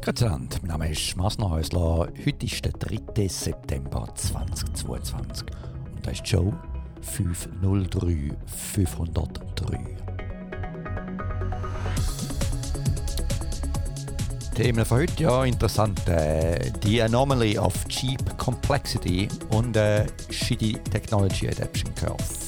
Grüezi 0.00 0.24
mein 0.24 0.48
Name 0.62 0.90
ist 0.90 1.14
Masner 1.14 1.50
Häusler. 1.50 2.08
Heute 2.24 2.46
ist 2.46 2.64
der 2.64 2.72
3. 2.72 3.28
September 3.28 4.08
2022 4.14 5.46
und 5.94 6.06
das 6.06 6.14
ist 6.14 6.22
die 6.22 6.30
Show 6.30 6.54
503 7.02 8.30
503. 8.46 9.78
Themen 14.54 14.84
von 14.86 14.98
heute, 14.98 15.22
ja, 15.22 15.44
interessant. 15.44 16.08
Äh, 16.08 16.72
the 16.82 17.02
Anomaly 17.02 17.58
of 17.58 17.74
Cheap 17.88 18.38
Complexity 18.38 19.28
und 19.50 19.76
äh, 19.76 20.06
Shitty 20.30 20.78
Technology 20.90 21.46
Adaption 21.48 21.94
Curve. 21.94 22.39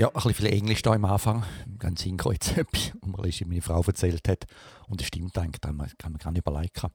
Ja, 0.00 0.08
ein 0.08 0.14
bisschen 0.14 0.32
viel 0.32 0.46
Englisch 0.46 0.80
da 0.80 0.92
am 0.92 1.04
Anfang. 1.04 1.44
Ganz 1.78 2.06
jetzt 2.06 2.56
etwas, 2.56 2.92
was 3.02 3.40
meine 3.42 3.60
Frau 3.60 3.82
erzählt 3.82 4.26
hat. 4.28 4.46
Und 4.88 4.98
das 4.98 5.08
stimmt 5.08 5.36
eigentlich, 5.36 5.60
da 5.60 5.68
kann 5.68 6.12
man 6.12 6.18
gar 6.18 6.32
nicht 6.32 6.40
überlegen. 6.40 6.88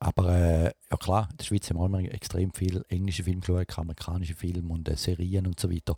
Aber 0.00 0.28
äh, 0.28 0.64
ja 0.90 0.96
klar, 0.98 1.28
in 1.30 1.38
der 1.38 1.44
Schweiz 1.46 1.70
haben 1.70 1.78
wir 1.78 1.86
immer 1.86 2.00
extrem 2.12 2.52
viel 2.52 2.84
englische 2.90 3.24
Filme 3.24 3.40
geschaut, 3.40 3.78
amerikanische 3.78 4.34
Filme 4.34 4.70
und 4.70 4.86
äh, 4.90 4.96
Serien 4.96 5.46
und 5.46 5.58
so 5.58 5.70
weiter. 5.70 5.96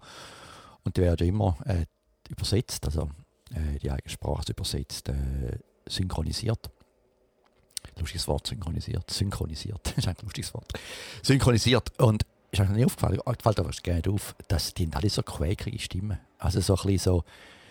Und 0.84 0.96
die 0.96 1.00
werden 1.00 1.27
immer 1.27 1.56
äh, 1.64 1.86
übersetzt, 2.28 2.86
also 2.86 3.10
äh, 3.50 3.80
die 3.80 3.91
eigene 3.91 4.08
Sprache 4.08 4.52
übersetzt, 4.52 5.08
äh, 5.08 5.58
synchronisiert. 5.88 6.70
Lustiges 7.98 8.28
Wort, 8.28 8.47
synchronisiert. 8.47 9.10
Synchronisiert, 9.10 9.80
das 9.97 9.98
ist 9.98 10.06
ein 10.06 10.14
lustiges 10.22 10.54
Wort. 10.54 10.72
Synchronisiert. 11.25 11.98
Und 11.98 12.25
ist 12.53 12.61
eigentlich 12.61 12.77
nicht 12.77 12.86
aufgefallen, 12.86 13.20
fällt 13.42 13.61
aber 13.61 13.70
gerne 13.70 14.03
auf, 14.11 14.34
dass 14.48 14.75
die 14.75 14.89
alle 14.92 15.08
so 15.08 15.22
quäkige 15.22 15.78
Stimmen. 15.78 16.19
Also 16.39 16.61
so 16.61 16.77
ein 16.77 16.98
so, 16.98 17.25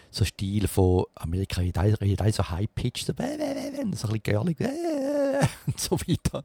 so 0.09 0.25
Stil 0.25 0.67
von 0.67 1.05
Amerika, 1.15 1.61
redet 1.61 2.21
alle 2.21 2.31
so 2.31 2.49
high-pitched, 2.49 3.05
so, 3.05 3.13
so 3.15 3.23
ein 3.23 3.91
bisschen 3.91 4.23
girlig 4.23 4.59
und 5.67 5.79
so 5.79 5.99
weiter. 5.99 6.41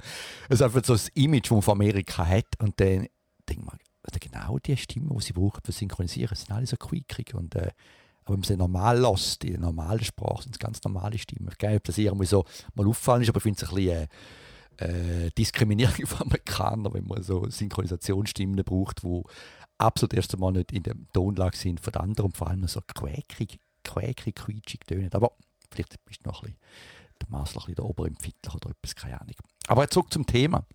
Also 0.49 0.65
einfach 0.65 0.85
so 0.85 0.93
das 0.93 1.09
Image, 1.15 1.47
das 1.47 1.51
man 1.53 1.63
von 1.63 1.73
Amerika 1.73 2.27
hat 2.27 2.47
und 2.59 2.79
dann 2.79 3.09
denkt 3.49 3.65
man, 3.65 3.79
also 4.03 4.19
genau 4.21 4.59
die 4.59 4.77
Stimmen, 4.77 5.17
die 5.17 5.25
sie 5.25 5.33
brauchen 5.33 5.61
für 5.65 5.73
Synchronisieren, 5.73 6.37
sind 6.37 6.53
alle 6.53 6.67
so 6.67 6.77
quiekig 6.77 7.35
und 7.35 7.55
äh, 7.55 7.71
aber 8.27 8.35
wenn 8.35 8.41
man 8.41 8.49
sie 8.49 8.57
normal 8.57 8.99
lässt, 8.99 9.45
in 9.45 9.53
der 9.53 9.61
normalen 9.61 10.03
Sprache, 10.03 10.43
sind 10.43 10.57
es 10.57 10.59
ganz 10.59 10.83
normale 10.83 11.17
Stimmen. 11.17 11.49
Ich 11.49 11.63
weiß 11.63 11.71
nicht, 11.71 11.77
ob 11.77 11.85
das 11.85 11.99
irgendwie 11.99 12.27
so 12.27 12.45
mal 12.75 12.87
auffallen 12.89 13.23
ist, 13.23 13.29
aber 13.29 13.37
ich 13.37 13.45
finde 13.45 13.63
es 13.63 13.69
ein 13.69 13.75
bisschen 13.77 14.03
äh, 14.03 14.09
äh, 14.79 15.31
Diskriminierung 15.31 15.95
von 16.07 16.27
Amerikanern, 16.27 16.95
wenn 16.95 17.07
man 17.07 17.23
so 17.23 17.49
Synchronisationsstimmen 17.49 18.65
braucht, 18.65 19.03
die 19.03 19.23
absolut 19.79 20.15
erst 20.15 20.35
einmal 20.35 20.53
nicht 20.53 20.73
in 20.73 20.83
der 20.83 20.95
Tonlage 21.13 21.57
sind 21.57 21.81
von 21.81 21.95
anderen 21.95 22.27
und 22.27 22.37
vor 22.37 22.49
allem 22.49 22.67
so 22.67 22.81
quäkig, 22.87 23.61
quäkig, 23.85 24.35
quietschig 24.37 24.81
tönen. 24.87 25.13
Aber 25.13 25.33
vielleicht 25.71 26.03
bist 26.05 26.21
du 26.25 26.31
noch 26.31 26.43
ein 26.43 26.53
bisschen 26.53 26.61
der 27.23 27.31
Maßler 27.31 27.63
ein 27.63 27.65
bisschen 27.67 27.75
der 27.77 27.85
Oberempfindlich 27.85 28.55
oder 28.55 28.71
etwas, 28.71 28.95
keine 28.95 29.21
Ahnung. 29.21 29.37
Aber 29.69 29.89
zurück 29.89 30.13
zum 30.13 30.27
Thema. 30.27 30.67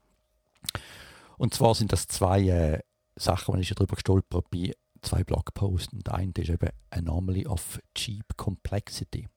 Und 1.38 1.54
zwar 1.54 1.76
sind 1.76 1.92
das 1.92 2.08
zwei 2.08 2.48
äh, 2.48 2.80
Sachen, 3.16 3.56
die 3.56 3.62
ich 3.62 3.74
darüber 3.74 3.96
gestolpert 3.96 4.50
bei 4.50 4.74
zwei 5.02 5.24
Blogposts. 5.24 5.94
Und 5.94 6.08
der 6.08 6.16
eine 6.16 6.32
ist 6.36 6.50
eben 6.50 6.70
Anomaly 6.90 7.48
of 7.48 7.80
Cheap 7.96 8.38
Complexity. 8.38 9.28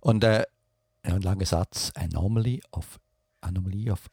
Und 0.00 0.24
äh, 0.24 0.40
ja, 0.40 0.44
ein 1.02 1.22
langer 1.22 1.46
Satz, 1.46 1.90
Anomaly 1.94 2.62
of, 2.72 2.98
Anomaly 3.40 3.90
of 3.90 4.06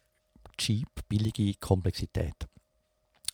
cheap, 0.57 0.87
billige 1.07 1.53
Komplexität. 1.59 2.47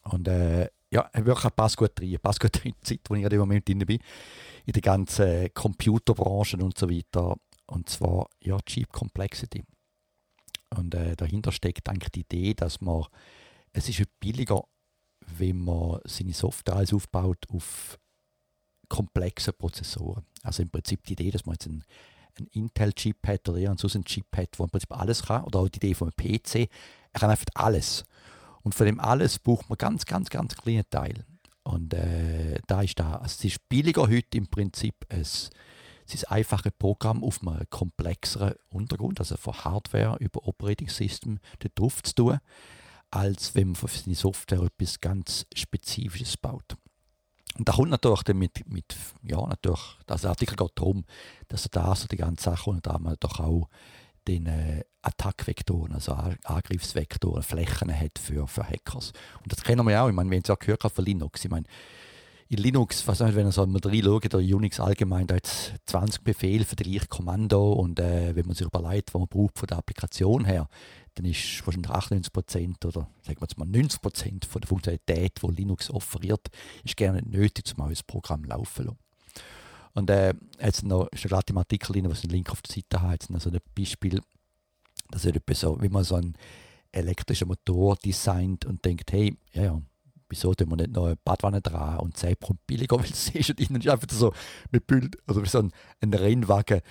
Und 0.03 0.27
äh, 0.27 0.69
ja, 0.91 1.09
wirklich 1.13 1.55
passt 1.55 1.77
gut 1.77 1.99
rein, 1.99 2.17
passt 2.21 2.39
gut 2.39 2.63
in 2.65 2.73
die 2.73 2.81
Zeit, 2.81 3.01
wo 3.09 3.15
ich 3.15 3.23
im 3.23 3.39
Moment 3.39 3.67
drin 3.67 3.79
bin, 3.79 3.99
in 4.65 4.73
der 4.73 4.81
ganzen 4.81 5.53
Computerbranche 5.53 6.57
und 6.57 6.77
so 6.77 6.89
weiter. 6.89 7.35
Und 7.67 7.89
zwar, 7.89 8.29
ja, 8.41 8.59
Cheap 8.61 8.91
Complexity. 8.91 9.63
Und 10.77 10.93
äh, 10.95 11.15
dahinter 11.15 11.51
steckt 11.51 11.87
eigentlich 11.89 12.11
die 12.11 12.21
Idee, 12.21 12.53
dass 12.53 12.81
man, 12.81 13.05
es 13.71 13.89
ist 13.89 14.03
billiger, 14.19 14.63
wenn 15.37 15.63
man 15.63 15.99
seine 16.05 16.33
Software 16.33 16.85
aufbaut 16.93 17.45
auf 17.49 17.97
komplexe 18.89 19.53
Prozessoren. 19.53 20.25
Also 20.43 20.61
im 20.61 20.69
Prinzip 20.69 21.03
die 21.05 21.13
Idee, 21.13 21.31
dass 21.31 21.45
man 21.45 21.53
jetzt 21.53 21.67
einen 21.67 21.83
ein 22.39 22.47
Intel-Chip 22.47 23.27
hat 23.27 23.47
oder 23.49 23.59
so 23.77 23.87
ein 23.97 24.05
Chip 24.05 24.35
hat, 24.35 24.57
wo 24.57 24.63
im 24.63 24.69
Prinzip 24.69 24.91
alles 24.91 25.23
kann, 25.23 25.43
oder 25.43 25.59
auch 25.59 25.69
die 25.69 25.77
Idee 25.77 25.95
einem 26.07 26.15
PC, 26.15 26.69
er 27.11 27.19
kann 27.19 27.29
einfach 27.29 27.45
alles. 27.55 28.05
Und 28.61 28.73
von 28.75 28.85
dem 28.85 28.99
alles 28.99 29.39
braucht 29.39 29.69
man 29.69 29.77
ganz, 29.77 30.05
ganz, 30.05 30.29
ganz 30.29 30.55
kleine 30.55 30.89
Teile. 30.89 31.25
Und 31.63 31.93
äh, 31.93 32.59
da 32.67 32.81
ist 32.81 32.99
da, 32.99 33.17
also 33.17 33.35
es 33.39 33.43
ist 33.45 33.69
billiger 33.69 34.03
heute 34.03 34.37
im 34.37 34.47
Prinzip 34.47 34.95
es 36.05 36.15
ist 36.15 36.29
einfache 36.29 36.71
Programm 36.71 37.23
auf 37.23 37.41
einem 37.41 37.69
komplexeren 37.69 38.55
Untergrund, 38.69 39.19
also 39.19 39.37
von 39.37 39.53
Hardware 39.53 40.17
über 40.19 40.47
Operating 40.47 40.89
System 40.89 41.39
drauf 41.75 42.03
zu 42.03 42.13
tun, 42.13 42.39
als 43.09 43.55
wenn 43.55 43.67
man 43.67 43.75
für 43.75 43.87
seine 43.87 44.15
Software 44.15 44.63
etwas 44.63 44.99
ganz 44.99 45.45
Spezifisches 45.55 46.35
baut. 46.37 46.75
Und 47.57 47.69
da 47.69 47.73
kommt 47.73 47.91
natürlich 47.91 48.25
mit, 48.33 48.67
mit 48.67 48.95
ja, 49.23 49.45
natürlich, 49.45 49.97
das 50.07 50.25
Artikel 50.25 50.55
geht 50.55 50.71
darum, 50.75 51.05
dass 51.47 51.69
da 51.69 51.95
so 51.95 52.07
die 52.07 52.17
ganze 52.17 52.45
Sache 52.45 52.69
und 52.69 52.85
da 52.85 52.97
man 52.97 53.15
doch 53.19 53.39
auch 53.39 53.69
den 54.27 54.47
äh, 54.47 54.83
Attackvektoren, 55.01 55.93
also 55.93 56.17
Angriffsvektoren, 56.43 57.43
Flächen 57.43 57.93
hat 57.93 58.17
für, 58.17 58.47
für 58.47 58.63
Hackers. 58.63 59.11
Und 59.43 59.51
das 59.51 59.63
kennen 59.63 59.85
wir 59.85 60.01
auch. 60.01 60.07
Ich 60.07 60.15
meine, 60.15 60.29
wir 60.29 60.37
haben 60.37 60.43
es 60.43 60.47
ja 60.47 60.55
gehört 60.55 60.81
von 60.81 61.05
Linux. 61.05 61.43
Ich 61.43 61.51
meine, 61.51 61.65
in 62.49 62.57
Linux, 62.57 63.07
was 63.07 63.19
nicht, 63.19 63.35
wenn 63.35 63.47
ihr 63.47 63.51
so 63.51 63.65
mal 63.65 63.79
reinschaut, 63.83 64.33
oder 64.33 64.43
Unix 64.43 64.79
allgemein, 64.79 65.27
da 65.27 65.35
hat 65.35 65.47
20 65.85 66.23
Befehle 66.23 66.65
für 66.65 66.75
das 66.75 66.85
gleiche 66.85 67.07
Kommando 67.07 67.73
und 67.73 67.99
äh, 67.99 68.35
wenn 68.35 68.45
man 68.45 68.55
sich 68.55 68.67
überlegt, 68.67 69.13
was 69.13 69.19
man 69.19 69.27
braucht 69.27 69.57
von 69.57 69.67
der 69.67 69.77
Applikation 69.77 70.45
her, 70.45 70.67
dann 71.15 71.25
ist 71.25 71.65
wahrscheinlich 71.65 71.91
98% 71.91 72.85
oder 72.85 73.07
sagen 73.21 73.39
wir 73.39 73.47
jetzt 73.47 73.57
mal 73.57 73.67
90% 73.67 74.45
von 74.47 74.61
der 74.61 74.67
Funktionalität, 74.67 75.39
die 75.41 75.47
Linux 75.47 75.89
offeriert, 75.89 76.47
ist 76.83 76.97
gerne 76.97 77.21
nötig, 77.21 77.73
um 77.77 77.83
ein 77.83 77.93
Programm 78.07 78.43
laufen 78.45 78.75
zu 78.75 78.83
lassen. 78.83 78.97
Und 79.93 80.09
äh, 80.09 80.33
jetzt 80.59 80.83
noch, 80.83 81.07
ist 81.09 81.23
gerade 81.23 81.51
im 81.51 81.57
Artikel 81.57 81.93
drin, 81.93 82.09
was 82.09 82.23
einen 82.23 82.31
Link 82.31 82.49
auf 82.49 82.61
der 82.63 82.75
Seite 82.75 83.01
hat, 83.01 83.11
jetzt 83.11 83.29
noch 83.29 83.41
so 83.41 83.49
ein 83.49 83.59
Beispiel, 83.75 84.21
das 85.11 85.25
ist 85.25 85.59
so, 85.59 85.79
wie 85.81 85.89
man 85.89 86.03
so 86.03 86.15
einen 86.15 86.35
elektrischen 86.91 87.47
Motor 87.47 87.95
designt 87.97 88.65
und 88.65 88.83
denkt, 88.83 89.11
hey, 89.11 89.37
ja, 89.51 89.63
ja, 89.63 89.81
wieso 90.29 90.53
tun 90.53 90.69
wir 90.69 90.77
nicht 90.77 90.91
noch 90.91 91.05
eine 91.05 91.15
Badwanne 91.15 91.61
dran 91.61 91.99
und 91.99 92.17
10 92.17 92.35
Prozent 92.37 92.65
billiger, 92.65 92.97
weil 92.99 93.05
es 93.05 93.29
ist 93.29 93.49
innen 93.51 93.81
ist 93.81 93.89
einfach 93.89 94.07
so 94.09 94.33
mit 94.71 94.87
Bild, 94.87 95.15
also 95.27 95.43
wie 95.43 95.49
so 95.49 95.59
ein, 95.59 95.71
ein 96.01 96.13
Rennwagen, 96.13 96.81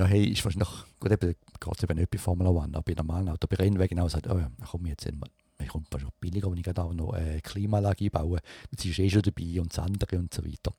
ja, 0.00 0.06
hey, 0.06 0.24
ist 0.24 0.44
wahrscheinlich, 0.44 0.68
gut, 0.98 1.12
eben, 1.12 1.34
geht 1.60 1.82
eben 1.82 1.98
nicht 1.98 2.10
bei 2.10 2.18
Formel 2.18 2.46
1, 2.46 2.74
aber 2.74 2.82
bei 2.82 2.94
normalen 2.94 3.28
Auto, 3.28 3.46
bei 3.46 3.56
Rennwagen 3.56 4.00
auch 4.00 4.08
sagt, 4.08 4.28
oh 4.28 4.38
ja, 4.38 4.50
komm 4.70 4.86
jetzt, 4.86 5.06
ich 5.06 5.68
kommt 5.68 5.88
wahrscheinlich 5.90 6.14
billiger, 6.20 6.50
wenn 6.50 6.58
ich 6.58 6.78
auch 6.78 6.94
noch 6.94 7.12
eine 7.12 7.36
äh, 7.36 7.40
Klimaanlage 7.40 8.06
einbaue, 8.06 8.38
jetzt 8.70 8.84
ist 8.84 8.98
eh 8.98 9.10
schon 9.10 9.22
dabei 9.22 9.60
und 9.60 9.70
das 9.70 9.78
andere 9.78 10.18
und 10.18 10.32
so 10.32 10.42
weiter. 10.44 10.72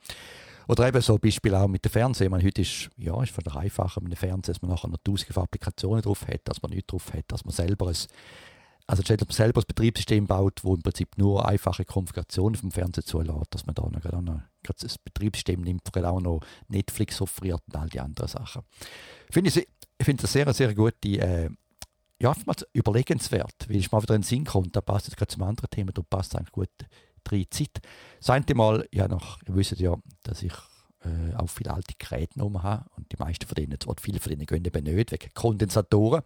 Oder 0.67 0.87
eben 0.87 1.01
so 1.01 1.15
ein 1.15 1.19
Beispiel 1.19 1.53
auch 1.53 1.67
mit 1.67 1.83
dem 1.85 1.91
Fernseher. 1.91 2.25
Ich 2.25 2.31
meine, 2.31 2.43
heute 2.43 2.61
ist, 2.61 2.89
ja, 2.97 3.21
ist 3.21 3.55
einfacher 3.55 4.01
mit 4.01 4.13
dem 4.13 4.17
Fernseher, 4.17 4.53
dass 4.53 4.61
man 4.61 4.71
nachher 4.71 4.87
noch 4.87 4.97
tausende 5.03 5.39
Applikationen 5.39 6.01
drauf 6.01 6.27
hat, 6.27 6.41
dass 6.45 6.61
man 6.61 6.71
nicht 6.71 6.91
drauf 6.91 7.13
hat, 7.13 7.25
dass 7.27 7.45
man 7.45 7.53
selber 7.53 7.89
ein 7.89 7.95
also 8.87 9.03
man 9.03 9.31
selber 9.31 9.61
ein 9.61 9.67
Betriebssystem 9.67 10.27
baut, 10.27 10.63
wo 10.63 10.75
im 10.75 10.81
Prinzip 10.81 11.17
nur 11.17 11.47
einfache 11.47 11.85
Konfigurationen 11.85 12.55
vom 12.55 12.71
Fernseher 12.71 13.05
zulässt, 13.05 13.53
dass 13.53 13.65
man 13.65 13.75
da 13.75 13.83
noch, 13.83 14.01
gerade 14.01 14.21
noch 14.21 14.41
das 14.77 14.97
Betriebssystem 14.97 15.61
nimmt, 15.61 15.81
wo 15.93 16.05
auch 16.05 16.21
noch 16.21 16.41
Netflix 16.67 17.21
offeriert 17.21 17.61
und 17.67 17.75
all 17.75 17.89
die 17.89 17.99
anderen 17.99 18.27
Sachen. 18.27 18.63
Finde 19.29 19.49
ich, 19.49 19.57
ich 19.57 20.05
finde 20.05 20.21
das 20.21 20.33
sehr, 20.33 20.51
sehr 20.53 20.73
gute, 20.73 21.07
äh, 21.07 21.49
ja, 22.19 22.35
überlegenswert, 22.73 23.67
weil 23.67 23.77
ich 23.77 23.91
mal 23.91 24.01
wieder 24.01 24.15
in 24.15 24.21
den 24.21 24.27
Sinn 24.27 24.45
kommt, 24.45 24.75
da 24.75 24.81
passt 24.81 25.07
jetzt 25.07 25.17
gerade 25.17 25.33
zum 25.33 25.43
anderen 25.43 25.69
Thema, 25.69 25.91
da 25.91 26.01
passt 26.03 26.35
eigentlich 26.35 26.51
gut 26.51 26.69
drei 27.23 27.45
Zeit. 27.49 27.81
Das 28.19 28.29
eine 28.29 28.55
Mal, 28.55 28.87
ja, 28.91 29.07
noch, 29.07 29.39
ihr 29.47 29.55
wisst 29.55 29.79
ja, 29.79 29.95
dass 30.23 30.43
ich 30.43 30.53
äh, 31.03 31.35
auch 31.35 31.49
viele 31.49 31.73
alte 31.73 31.95
Geräte 31.97 32.35
genommen 32.35 32.61
habe 32.61 32.85
und 32.95 33.11
die 33.11 33.17
meisten 33.17 33.47
von 33.47 33.55
denen, 33.55 33.77
viele 33.99 34.19
von 34.19 34.29
denen 34.29 34.45
gehen 34.45 34.63
eben 34.63 34.83
nicht, 34.83 35.11
wegen 35.11 35.33
Kondensatoren 35.33 36.21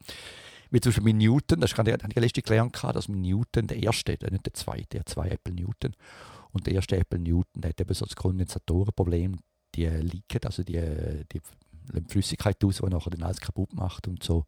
wie 0.71 0.79
zum 0.81 0.91
Beispiel 0.91 1.13
mit 1.13 1.15
Newton, 1.17 1.59
das 1.61 1.77
habe 1.77 1.91
ich 1.91 2.15
letztens 2.15 2.45
gelernt, 2.45 2.83
dass 2.83 3.07
mit 3.07 3.19
Newton 3.19 3.67
der 3.67 3.81
erste, 3.81 4.11
nicht 4.11 4.45
der 4.45 4.53
zweite, 4.53 4.87
der 4.89 5.05
zwei 5.05 5.29
Apple 5.29 5.53
Newton. 5.53 5.95
Und 6.51 6.67
der 6.67 6.73
erste 6.75 6.97
Apple 6.97 7.19
Newton 7.19 7.63
hat 7.65 7.79
eben 7.79 7.93
so 7.93 8.05
das 8.05 8.15
Kondensatorenproblem, 8.15 9.39
die 9.75 9.85
liegen, 9.87 10.45
also 10.45 10.63
die, 10.63 10.81
die 11.31 11.41
Flüssigkeit 12.07 12.63
aus, 12.63 12.77
die 12.77 12.85
nachher 12.89 13.09
den 13.09 13.23
alles 13.23 13.39
kaputt 13.39 13.73
macht 13.73 14.07
und 14.07 14.23
so. 14.23 14.45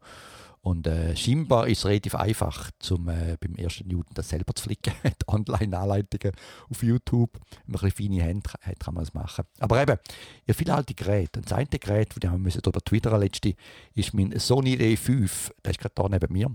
Und 0.60 0.86
äh, 0.86 1.16
scheinbar 1.16 1.68
ist 1.68 1.78
es 1.78 1.86
relativ 1.86 2.14
einfach, 2.14 2.70
zum, 2.78 3.08
äh, 3.08 3.36
beim 3.40 3.54
ersten 3.54 3.88
Newton 3.88 4.14
das 4.14 4.28
selber 4.28 4.54
zu 4.54 4.64
flicken. 4.64 4.92
Online-Anleitungen 5.26 6.34
auf 6.68 6.82
YouTube. 6.82 7.34
Wenn 7.34 7.72
man 7.72 7.80
ein 7.80 7.90
bisschen 7.90 8.10
feine 8.10 8.22
Hände 8.22 8.50
hat, 8.62 8.80
kann 8.80 8.94
man 8.94 9.04
das 9.04 9.14
machen. 9.14 9.44
Aber 9.60 9.80
eben, 9.80 9.98
ja, 10.46 10.54
viele 10.54 10.74
alte 10.74 10.94
Geräte. 10.94 11.38
Und 11.38 11.50
das 11.50 11.56
eine 11.56 11.66
Gerät, 11.66 12.14
das 12.16 12.30
wir 12.30 12.66
über 12.66 12.80
Twitter 12.80 13.16
letzte, 13.18 13.54
ist 13.94 14.14
mein 14.14 14.38
Sony 14.38 14.74
D5. 14.74 15.52
Der 15.64 15.70
ist 15.70 15.80
gerade 15.80 15.94
da 15.94 16.08
neben 16.08 16.32
mir. 16.32 16.54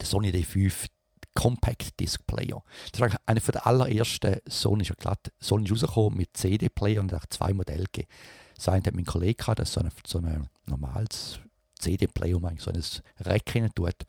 Der 0.00 0.06
Sony 0.06 0.30
D5 0.30 0.88
Compact 1.34 2.00
Disc 2.00 2.26
Player. 2.26 2.62
Das 2.90 3.00
war 3.00 3.10
einer 3.26 3.40
der 3.40 3.66
allerersten 3.66 4.40
Sony, 4.48 4.82
ist 4.82 4.88
ja 4.88 4.94
glatt, 4.96 5.30
Sony 5.38 5.66
ist 5.66 5.70
rausgekommen 5.70 6.16
mit 6.16 6.36
CD-Player 6.36 7.00
und 7.00 7.12
hat 7.12 7.32
zwei 7.32 7.52
Modelle 7.52 7.84
gegeben. 7.84 8.08
Das 8.56 8.68
eine 8.68 8.84
hat 8.84 8.94
mein 8.94 9.04
Kollege 9.04 9.34
gehabt, 9.34 9.60
das 9.60 9.72
so 9.72 9.80
ein 9.80 9.90
so 10.04 10.20
normales 10.66 11.38
CD-Player, 11.78 12.40
wo 12.40 12.50
so 12.58 12.70
ein 12.70 12.82
Rack 13.20 13.54
rein 13.54 13.70
tut. 13.74 14.06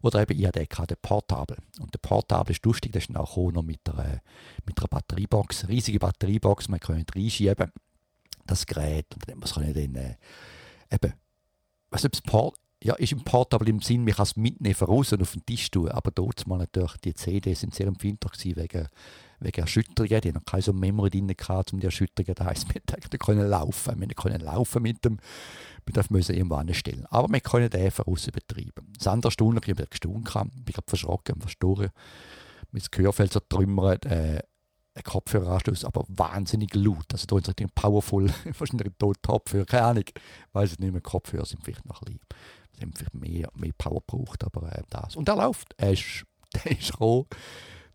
Oder 0.00 0.22
eben, 0.22 0.38
ich 0.38 0.46
hatte 0.46 0.86
den 0.86 0.96
Portable. 1.02 1.56
Und 1.80 1.92
der 1.92 1.98
Portable 1.98 2.52
ist 2.52 2.64
lustig, 2.64 2.92
das 2.92 3.04
ist 3.04 3.16
auch 3.16 3.36
noch 3.50 3.62
mit 3.62 3.80
einer, 3.88 4.20
mit 4.64 4.78
einer 4.78 4.88
Batteriebox, 4.88 5.68
riesige 5.68 5.98
Batteriebox, 5.98 6.68
man 6.68 6.80
kann 6.80 7.04
reinschieben, 7.14 7.72
das 8.46 8.66
Gerät. 8.66 9.06
Und 9.14 9.28
dann 9.28 9.40
kann 9.40 9.68
ich 9.68 9.74
dann 9.74 9.94
äh, 9.96 10.16
eben, 10.92 11.14
was 11.90 12.02
das 12.02 12.20
Port, 12.22 12.56
ja, 12.82 12.94
ist 12.94 13.12
im 13.12 13.24
Portable 13.24 13.68
im 13.68 13.80
Sinn, 13.80 14.04
man 14.04 14.14
kann 14.14 14.22
es 14.22 14.36
mitnehmen 14.36 14.76
raus 14.76 15.12
und 15.12 15.22
auf 15.22 15.32
den 15.32 15.44
Tisch 15.44 15.70
tun, 15.70 15.88
aber 15.88 16.12
dort 16.12 16.46
mal 16.46 16.58
natürlich, 16.58 16.96
die 16.98 17.14
CDs 17.14 17.60
sind 17.60 17.74
sehr 17.74 17.88
empfindlich 17.88 18.56
wegen, 18.56 18.86
wegen 19.40 19.60
Erschütterungen, 19.60 20.20
die 20.20 20.28
haben 20.28 20.34
noch 20.34 20.44
keine 20.44 20.62
so 20.62 20.72
Memory 20.72 21.10
drin 21.10 21.28
gehabt, 21.28 21.72
um 21.72 21.80
die 21.80 21.86
Erschütterungen, 21.86 22.34
das 22.34 22.46
heisst, 22.46 22.66
wir 22.74 23.18
können 23.18 23.48
laufen, 23.48 24.00
wir 24.00 24.08
können 24.08 24.40
laufen 24.40 24.82
mit 24.82 25.04
dem, 25.04 25.18
wir 25.84 25.92
dürfen 25.92 26.14
müssen 26.14 26.34
irgendwo 26.34 26.56
anstellen, 26.56 27.06
aber 27.10 27.32
wir 27.32 27.40
können 27.40 27.70
den 27.70 27.90
von 27.90 28.04
raus 28.06 28.26
betreiben. 28.32 28.92
Das 28.96 29.06
andere 29.06 29.32
Stunde, 29.32 29.60
ich 29.64 29.70
habe 29.70 29.86
gestaunt, 29.86 30.28
ich 30.66 30.74
gerade 30.74 30.86
verschrocken, 30.86 31.40
verstoren, 31.40 31.90
mein 32.72 32.82
Gehörfeld 32.90 33.32
zertrümmert, 33.32 34.06
äh, 34.06 34.40
ein 34.94 35.02
Kopfhöreranschluss, 35.04 35.84
aber 35.84 36.04
wahnsinnig 36.08 36.74
laut. 36.74 37.06
Also 37.12 37.26
da 37.26 37.38
ist 37.38 37.48
richtig 37.48 37.72
powerful, 37.74 38.28
wahrscheinlich 38.58 38.88
ein 38.88 38.94
Top-Kopfhörer, 38.98 39.64
keine 39.64 39.84
Ahnung, 39.84 40.04
weiß 40.52 40.72
ich 40.72 40.78
nicht 40.80 40.92
mehr, 40.92 41.00
Kopfhörer 41.00 41.46
sind 41.46 41.64
vielleicht 41.64 41.86
noch 41.86 42.02
ein 42.02 42.06
bisschen 42.06 42.20
haben 42.82 42.92
vielleicht 42.94 43.14
mehr, 43.14 43.48
mehr 43.54 43.72
Power 43.76 44.02
gebraucht, 44.06 44.44
aber 44.44 44.72
äh, 44.72 44.82
das. 44.90 45.16
Und 45.16 45.28
er 45.28 45.36
läuft. 45.36 45.74
Er 45.76 45.92
ist, 45.92 46.24
der 46.64 46.72
ist 46.78 46.98
roh, 47.00 47.26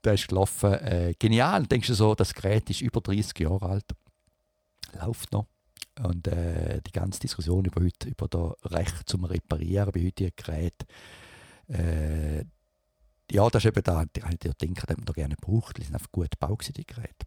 der 0.04 0.14
ist 0.14 0.28
gelaufen. 0.28 0.74
Äh, 0.74 1.14
genial. 1.18 1.66
Denkst 1.66 1.88
du 1.88 1.94
so, 1.94 2.16
das 2.16 2.34
Gerät 2.34 2.70
ist 2.70 2.82
über 2.82 3.02
30 3.02 3.40
Jahre 3.40 3.68
alt. 3.68 3.86
Läuft 5.00 5.32
noch. 5.32 5.48
Und 6.04 6.28
äh, 6.28 6.82
die 6.82 6.92
ganze 6.92 7.20
Diskussion 7.20 7.66
über, 7.66 7.84
heute, 7.84 8.10
über 8.10 8.28
das 8.28 8.72
Recht 8.72 9.08
zum 9.08 9.26
Reparieren 9.26 9.92
bei 9.92 10.04
heutigen 10.04 10.32
Geräten, 10.36 10.88
äh, 11.68 12.44
ja, 13.32 13.50
das 13.50 13.64
ist 13.64 13.70
eben 13.70 13.84
da, 13.84 14.04
ich 14.04 14.54
denke, 14.56 14.86
dass 14.86 14.98
man 14.98 15.06
da 15.06 15.14
gerne 15.14 15.36
braucht. 15.40 15.78
Die 15.78 15.84
sind 15.84 15.96
einfach 15.96 16.12
gut 16.12 16.32
gebaut, 16.32 16.70
die 16.76 16.86
Geräte. 16.86 17.26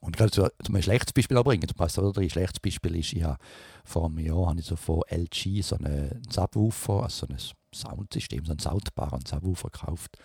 Und 0.00 0.14
ich 0.14 0.18
kann 0.18 0.30
zu, 0.30 0.42
zu 0.62 0.72
einem 0.72 0.82
schlechtes 0.82 1.12
Beispiel 1.12 1.36
auch 1.36 1.44
bringen. 1.44 1.66
Zum 1.66 1.76
Beispiel, 1.76 2.04
ein 2.04 2.30
schlechtes 2.30 2.60
Beispiel 2.60 2.96
ist, 2.96 3.12
ich 3.12 3.24
habe 3.24 3.38
vor 3.84 4.06
einem 4.06 4.18
Jahr 4.18 4.48
habe 4.48 4.60
ich 4.60 4.66
so 4.66 4.76
von 4.76 5.02
LG 5.08 5.62
so 5.62 5.76
einen 5.76 6.22
Subwoofer, 6.30 7.04
also 7.04 7.26
so 7.26 7.32
ein 7.32 7.38
Soundsystem, 7.74 8.44
so 8.44 8.52
einen 8.52 8.60
Soundbar, 8.60 9.12
einen 9.12 9.26
Subwoofer 9.26 9.70
gekauft. 9.70 10.18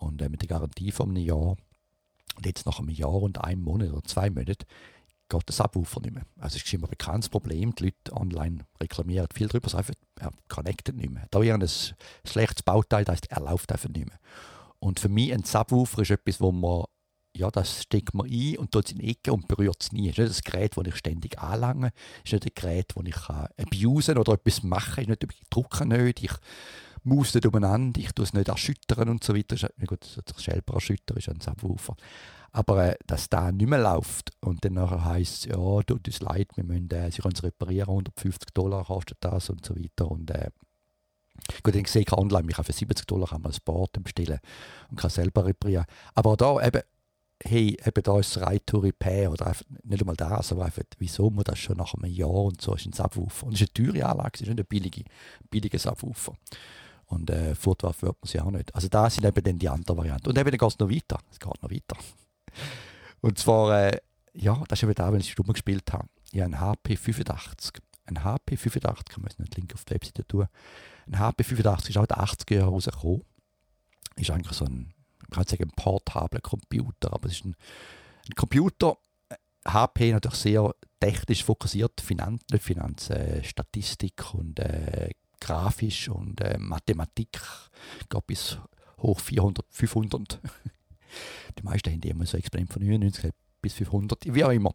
Und 0.00 0.20
äh, 0.22 0.28
mit 0.28 0.42
der 0.42 0.48
Garantie 0.48 0.90
von 0.90 1.10
einem 1.10 1.24
Jahr. 1.24 1.56
Jetzt 2.44 2.66
nach 2.66 2.78
einem 2.78 2.88
Jahr 2.88 3.22
und 3.22 3.42
einem 3.42 3.62
Monat 3.62 3.90
oder 3.90 4.04
zwei 4.04 4.30
Monaten 4.30 4.64
geht 5.28 5.48
der 5.48 5.54
Subwoofer 5.54 6.00
nicht 6.00 6.14
mehr. 6.14 6.24
Also 6.38 6.56
es 6.56 6.64
ist 6.64 6.72
immer 6.72 6.86
ein 6.86 6.90
bekanntes 6.90 7.28
Problem. 7.28 7.74
Die 7.74 7.84
Leute 7.84 8.12
online 8.12 8.66
reklamieren 8.80 9.28
viel 9.32 9.48
darüber, 9.48 9.66
es 9.66 9.74
einfach, 9.74 9.94
er 10.18 10.32
connectet 10.48 10.96
nicht 10.96 11.10
mehr. 11.10 11.26
Da 11.30 11.40
ist 11.42 11.50
ein 11.50 12.28
schlechtes 12.28 12.62
Bauteil, 12.62 13.04
das 13.04 13.14
heißt, 13.14 13.30
er 13.30 13.40
läuft 13.40 13.70
einfach 13.72 13.88
nicht 13.88 14.06
mehr. 14.06 14.18
Und 14.78 15.00
für 15.00 15.08
mich 15.08 15.32
ein 15.32 15.44
Subwoofer 15.44 16.02
ist 16.02 16.10
etwas, 16.10 16.40
wo 16.40 16.50
man 16.50 16.84
ja, 17.36 17.50
das 17.50 17.82
steckt 17.82 18.12
man 18.14 18.26
ein 18.26 18.58
und 18.58 18.72
tut 18.72 18.86
es 18.86 18.92
in 18.92 18.98
die 18.98 19.10
Ecke 19.10 19.32
und 19.32 19.46
berührt 19.46 19.76
es 19.80 19.92
nie. 19.92 20.08
Es 20.08 20.12
ist 20.12 20.18
nicht 20.18 20.30
das 20.30 20.42
Gerät, 20.42 20.76
das 20.76 20.86
ich 20.86 20.96
ständig 20.96 21.38
anlange. 21.38 21.92
Es 22.24 22.32
ist 22.32 22.44
nicht 22.44 22.46
ein 22.46 22.60
Gerät, 22.60 22.92
das 22.94 23.04
ich 23.06 23.28
abusen 23.28 24.18
oder 24.18 24.32
etwas 24.32 24.62
machen 24.64 25.06
kann. 25.06 25.16
Ich 25.30 25.40
drücke 25.48 25.86
nicht, 25.86 26.24
ich 26.24 26.32
muss 27.04 27.34
nicht 27.34 27.46
umeinander, 27.46 28.00
ich 28.00 28.12
tue 28.12 28.24
es 28.24 28.32
nicht 28.32 28.48
erschüttern 28.48 29.08
und 29.08 29.24
so 29.24 29.34
weiter. 29.34 29.56
Ja, 29.56 29.68
gut, 29.86 30.20
das 30.24 30.44
selber 30.44 30.74
erschüttern 30.74 31.16
ist 31.16 31.28
ein 31.28 31.40
Subwoofer. 31.40 31.96
Aber 32.52 32.88
äh, 32.88 32.96
dass 33.06 33.28
da 33.28 33.52
nicht 33.52 33.68
mehr 33.68 33.78
läuft 33.78 34.32
und 34.40 34.64
dann 34.64 34.74
nachher 34.74 35.04
heisst 35.04 35.46
ja, 35.46 35.82
tut 35.82 36.06
uns 36.06 36.20
leid, 36.20 36.48
wir 36.56 36.64
müssen, 36.64 36.90
äh, 36.90 37.10
sie 37.10 37.22
können 37.22 37.34
es 37.34 37.42
reparieren, 37.42 37.88
150 37.90 38.50
Dollar 38.52 38.84
kostet 38.84 39.18
das 39.20 39.50
und 39.50 39.64
so 39.64 39.76
weiter. 39.76 40.10
Und 40.10 40.30
äh, 40.30 40.50
Gut, 41.62 41.74
ich 41.74 41.88
sehe 41.88 42.04
online, 42.12 42.48
ich 42.48 42.56
kann 42.56 42.64
für 42.64 42.72
70 42.72 43.06
Dollar 43.06 43.28
kann 43.28 43.44
ein 43.44 43.52
Board 43.64 44.02
bestellen 44.02 44.40
und 44.90 44.98
kann 44.98 45.10
selber 45.10 45.46
reparieren. 45.46 45.86
Aber 46.14 46.36
da 46.36 46.60
eben, 46.64 46.82
hey, 47.42 47.76
eben 47.84 48.02
da 48.02 48.18
ist 48.18 48.38
Right 48.38 48.66
to 48.66 48.78
Repair 48.78 49.30
oder 49.30 49.46
einfach, 49.46 49.64
nicht 49.82 50.00
einmal 50.00 50.16
das, 50.16 50.52
aber 50.52 50.66
einfach, 50.66 50.82
wieso 50.98 51.30
muss 51.30 51.44
das 51.44 51.58
schon 51.58 51.76
nach 51.76 51.94
einem 51.94 52.12
Jahr 52.12 52.30
und 52.30 52.60
so 52.60 52.74
ist 52.74 52.86
ein 52.86 52.92
Subwoofer. 52.92 53.46
Und 53.46 53.54
es 53.54 53.62
ist 53.62 53.76
eine 53.76 53.92
teure 53.92 54.06
Anlage, 54.06 54.30
es 54.34 54.40
ist 54.42 54.48
nicht 54.48 54.58
eine 54.58 54.64
billige, 54.64 55.04
billige 55.50 55.78
Subwoofer. 55.78 56.34
Und 57.10 57.28
äh, 57.28 57.54
Fortwerfen 57.54 58.08
wird 58.08 58.16
man 58.20 58.28
sie 58.28 58.40
auch 58.40 58.50
nicht. 58.50 58.74
Also 58.74 58.88
da 58.88 59.10
sind 59.10 59.24
eben 59.24 59.42
dann 59.42 59.58
die 59.58 59.68
anderen 59.68 59.98
Varianten. 59.98 60.28
Und 60.28 60.38
eben 60.38 60.50
dann 60.50 60.58
geht 60.58 60.68
es 60.68 60.78
noch 60.78 60.90
weiter. 60.90 61.18
Es 61.30 61.40
geht 61.40 61.62
noch 61.62 61.70
weiter. 61.70 61.96
Und 63.20 63.38
zwar, 63.38 63.86
äh, 63.86 64.00
ja, 64.32 64.62
das 64.68 64.78
ist 64.78 64.84
eben 64.84 64.94
da, 64.94 65.12
wenn 65.12 65.20
ich 65.20 65.32
Stumm 65.32 65.48
gespielt 65.48 65.92
habe. 65.92 66.08
Ich 66.32 66.40
habe 66.40 66.44
einen 66.44 66.60
HP 66.60 66.96
85. 66.96 67.82
Ein 68.06 68.24
HP 68.24 68.56
85, 68.56 69.04
kann 69.06 69.22
man 69.22 69.30
jetzt 69.30 69.38
den 69.38 69.60
Link 69.60 69.74
auf 69.74 69.84
der 69.84 69.96
Webseite 69.96 70.26
tun. 70.26 70.46
Ein 71.06 71.18
HP 71.18 71.44
85 71.44 71.90
ist 71.90 71.96
auch 71.96 72.02
in 72.02 72.06
den 72.06 72.16
80er 72.16 72.54
Jahren 72.54 72.68
rausgekommen. 72.68 73.22
Ist 74.16 74.30
eigentlich 74.30 74.56
so 74.56 74.64
ein 74.64 74.94
kann 75.30 75.46
sagen, 75.46 75.64
ein 75.64 75.70
portabler 75.70 76.40
Computer, 76.40 77.12
aber 77.12 77.28
es 77.28 77.34
ist 77.34 77.44
ein, 77.44 77.56
ein 78.28 78.34
Computer, 78.34 78.96
HP 79.66 80.12
natürlich 80.12 80.38
sehr 80.38 80.74
technisch 80.98 81.44
fokussiert, 81.44 82.00
Finanz, 82.00 82.42
nicht 82.50 82.64
Finanz, 82.64 83.10
äh, 83.10 83.42
Statistik 83.42 84.34
und 84.34 84.58
äh, 84.58 85.10
grafisch 85.40 86.08
und 86.08 86.40
äh, 86.40 86.58
Mathematik, 86.58 87.40
glaube 88.08 88.24
bis 88.28 88.58
hoch 88.98 89.20
400, 89.20 89.66
500. 89.70 90.40
Die 91.58 91.62
meisten 91.62 91.90
haben 91.90 92.02
immer 92.02 92.26
so 92.26 92.36
Experiment 92.36 92.72
von 92.72 92.82
99 92.82 93.32
bis 93.60 93.74
500, 93.74 94.32
wie 94.34 94.44
auch 94.44 94.50
immer. 94.50 94.74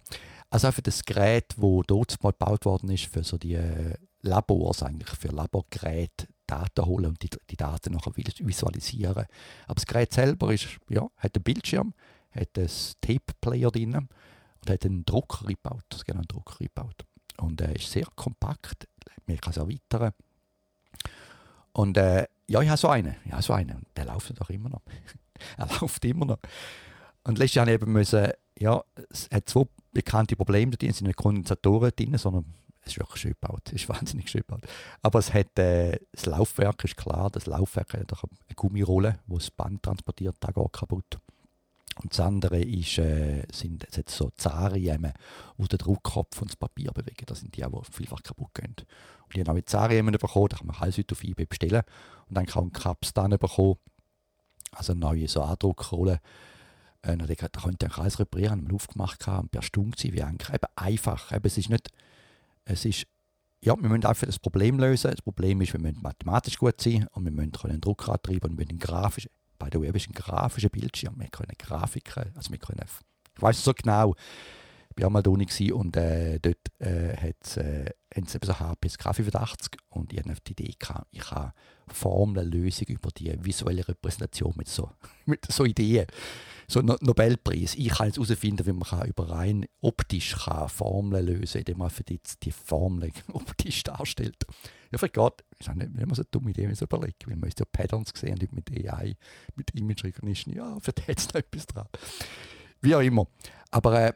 Also 0.49 0.71
für 0.71 0.81
das 0.81 1.03
Gerät, 1.03 1.55
das 1.57 1.81
dort 1.87 2.23
mal 2.23 2.31
gebaut 2.31 2.65
worden 2.65 2.89
ist, 2.89 3.05
für 3.05 3.23
so 3.23 3.37
die 3.37 3.53
äh, 3.53 3.95
Labors 4.21 4.83
eigentlich, 4.83 5.09
für 5.17 5.29
Laborgeräte, 5.29 6.27
Daten 6.47 6.85
holen 6.85 7.07
und 7.07 7.23
die, 7.23 7.29
die 7.49 7.57
Daten 7.57 7.93
nachher 7.93 8.15
visualisieren. 8.15 9.25
Aber 9.65 9.75
das 9.75 9.85
Gerät 9.85 10.13
selber 10.13 10.53
ist, 10.53 10.67
ja, 10.89 11.07
hat 11.17 11.35
einen 11.35 11.43
Bildschirm, 11.43 11.93
hat 12.31 12.57
einen 12.57 12.69
Tape-Player 13.01 13.71
drin 13.71 13.95
und 13.95 14.69
hat 14.69 14.85
einen 14.85 15.05
Drucker 15.05 15.45
gebaut, 15.47 15.85
das 15.89 16.07
einen 16.09 16.27
Drucker 16.27 16.57
gebaut. 16.59 17.05
Und 17.37 17.61
er 17.61 17.69
äh, 17.69 17.75
ist 17.75 17.91
sehr 17.91 18.07
kompakt, 18.15 18.87
man 19.25 19.37
kann 19.37 19.51
es 19.51 19.57
erweitern. 19.57 20.11
Und 21.75 21.97
äh, 21.97 22.25
ja, 22.47 22.61
ich 22.61 22.69
habe 22.69 22.77
so 22.77 22.87
einen, 22.87 23.17
ja, 23.25 23.41
so 23.41 23.51
einen, 23.51 23.75
und 23.75 23.87
der 23.97 24.05
läuft 24.05 24.39
doch 24.39 24.49
immer 24.49 24.69
noch. 24.69 24.81
er 25.57 25.67
läuft 25.81 26.05
immer 26.05 26.25
noch. 26.25 26.39
Und 27.23 27.37
letztes 27.37 27.55
Jahr 27.55 27.67
eben 27.67 27.91
müssen, 27.91 28.29
ja, 28.57 28.81
es 29.09 29.27
hat 29.31 29.49
zwei 29.49 29.63
bekannte 29.91 30.37
Probleme 30.37 30.71
drin, 30.77 30.91
es 30.91 30.99
sind 30.99 31.07
nicht 31.07 31.17
Kondensatoren 31.17 31.91
drin, 31.93 32.17
sondern 32.17 32.53
es 32.81 32.93
ist 32.93 32.99
wirklich 32.99 33.21
schön 33.21 33.35
gebaut. 33.41 33.63
Es 33.67 33.73
ist 33.73 33.89
wahnsinnig 33.89 34.29
schön 34.29 34.41
gebaut. 34.47 34.65
Aber 35.01 35.19
es 35.19 35.33
hat, 35.33 35.59
äh, 35.59 35.99
das 36.13 36.27
Laufwerk 36.27 36.81
ist 36.85 36.95
klar, 36.95 37.29
das 37.29 37.45
Laufwerk 37.45 37.93
hat 37.93 38.13
eine 38.13 38.55
Gummirolle, 38.55 39.19
wo 39.27 39.37
das 39.37 39.51
Band 39.51 39.83
transportiert, 39.83 40.37
da 40.39 40.51
geht 40.51 40.71
kaputt. 40.71 41.19
Und 42.01 42.11
das 42.11 42.19
andere 42.19 42.59
ist, 42.59 42.97
äh, 42.97 43.43
sind 43.51 43.85
hat 43.95 44.09
so 44.09 44.31
Zariemen, 44.35 45.13
wo 45.57 45.65
der 45.65 45.77
Druckkopf 45.77 46.41
und 46.41 46.51
das 46.51 46.57
Papier 46.57 46.91
bewegen. 46.91 47.25
Das 47.25 47.39
sind 47.39 47.55
die, 47.55 47.61
die 47.61 47.91
vielfach 47.91 48.21
kaputt 48.21 48.53
gehen. 48.53 48.75
Und 49.23 49.35
die 49.35 49.39
haben 49.39 49.49
auch 49.49 49.53
mit 49.53 49.69
Zariemen 49.69 50.11
bekommen, 50.11 50.49
da 50.49 50.57
kann 50.57 50.67
man 50.67 50.75
alles 50.77 50.97
heute 50.97 51.15
auf 51.15 51.23
eBay 51.23 51.45
bestellen. 51.45 51.83
Und 52.27 52.37
dann 52.37 52.45
kann 52.45 52.65
man 52.65 52.73
Caps 52.73 53.13
dann 53.13 53.31
bekommen, 53.31 53.77
also 54.71 54.93
neue 54.93 55.27
so 55.27 55.41
Andruckrolle. 55.41 56.19
Äh, 57.01 57.17
da 57.17 57.47
konnte 57.61 57.85
ich 57.85 57.97
alles 57.97 58.19
reparieren, 58.19 58.51
haben 58.51 58.67
wir 58.67 58.75
aufgemacht, 58.75 59.25
und 59.27 59.51
per 59.51 59.61
Stunde 59.61 59.97
wie 60.03 60.21
eigentlich. 60.21 60.49
Eben 60.49 60.67
einfach. 60.75 61.31
Eben, 61.31 61.47
es 61.47 61.57
ist 61.57 61.69
nicht 61.69 61.89
es 62.65 62.83
ist, 62.83 63.07
ja, 63.61 63.75
wir 63.79 63.89
müssen 63.89 64.05
einfach 64.05 64.25
das 64.25 64.39
Problem 64.39 64.79
lösen. 64.79 65.11
Das 65.11 65.21
Problem 65.21 65.61
ist, 65.61 65.73
wir 65.73 65.79
müssen 65.79 66.01
mathematisch 66.01 66.57
gut 66.57 66.81
sein 66.81 67.07
und 67.13 67.23
wir 67.23 67.31
müssen 67.31 67.53
einen 67.63 67.81
Drucker 67.81 68.13
antreiben 68.13 68.51
und 68.51 68.57
wir 68.57 68.65
müssen 68.65 68.79
grafisch, 68.79 69.29
bei 69.65 69.71
der 69.71 69.81
Web 69.81 69.95
ist 69.95 70.07
ein 70.07 70.13
grafischer 70.13 70.69
Bildschirm. 70.69 71.15
Wir 71.17 71.27
können 71.29 71.53
Grafiken, 71.57 72.31
also 72.35 72.51
wir 72.51 72.59
können, 72.59 72.85
ich 73.35 73.41
weiß 73.41 73.63
so 73.63 73.73
genau, 73.73 74.13
war 74.97 75.07
auch 75.07 75.11
mal 75.11 75.21
da 75.21 75.29
und 75.29 75.97
äh, 75.97 76.39
dort 76.39 76.57
äh, 76.79 77.15
hat 77.17 77.57
äh, 77.57 77.91
haben 78.15 78.27
sie 78.27 78.39
so 78.41 78.59
HP 78.59 78.87
K85 78.87 79.77
und 79.89 80.13
ich 80.13 80.19
hatte 80.19 80.41
die 80.47 80.51
Idee, 80.51 80.75
gehabt, 80.79 81.07
ich 81.11 81.31
habe 81.31 81.53
Formellösung 81.87 82.87
über 82.87 83.09
die 83.11 83.33
visuelle 83.43 83.87
Repräsentation 83.87 84.53
mit 84.55 84.69
so, 84.69 84.89
mit 85.25 85.45
so 85.51 85.65
Ideen 85.65 86.07
so 86.67 86.81
no 86.81 86.95
Nobelpreis. 86.99 87.75
Ich 87.75 87.89
kann 87.89 88.07
jetzt 88.07 88.17
herausfinden, 88.17 88.65
wie 88.65 88.73
man 88.73 89.07
über 89.07 89.29
rein 89.29 89.65
optisch 89.81 90.35
kann 90.35 90.69
Formeln 90.69 91.25
lösen 91.25 91.53
kann, 91.53 91.59
indem 91.59 91.77
man 91.77 91.89
für 91.89 92.03
die, 92.03 92.19
die 92.41 92.51
Formel 92.51 93.11
optisch 93.33 93.83
darstellt. 93.83 94.45
Ja, 94.91 94.97
vielleicht 94.97 95.13
geht, 95.13 95.45
ist 95.59 95.69
auch 95.69 95.73
nicht 95.73 95.95
immer 95.97 96.15
so 96.15 96.21
eine 96.21 96.29
dumme 96.31 96.51
Idee, 96.51 96.63
wenn 96.63 96.71
ich 96.71 96.81
überlege, 96.81 97.15
weil 97.27 97.35
man 97.35 97.51
ja 97.57 97.65
Patterns 97.71 98.13
gesehen 98.13 98.39
und 98.39 98.53
mit 98.53 98.71
AI, 98.71 99.15
mit 99.55 99.71
Image 99.71 100.03
Recognition, 100.03 100.55
ja, 100.55 100.77
vielleicht 100.79 101.07
hat 101.07 101.17
es 101.17 101.27
noch 101.27 101.35
etwas 101.35 101.65
dran. 101.67 101.87
Wie 102.81 102.95
auch 102.95 103.01
immer. 103.01 103.27
Aber 103.71 103.99
äh, 103.99 104.13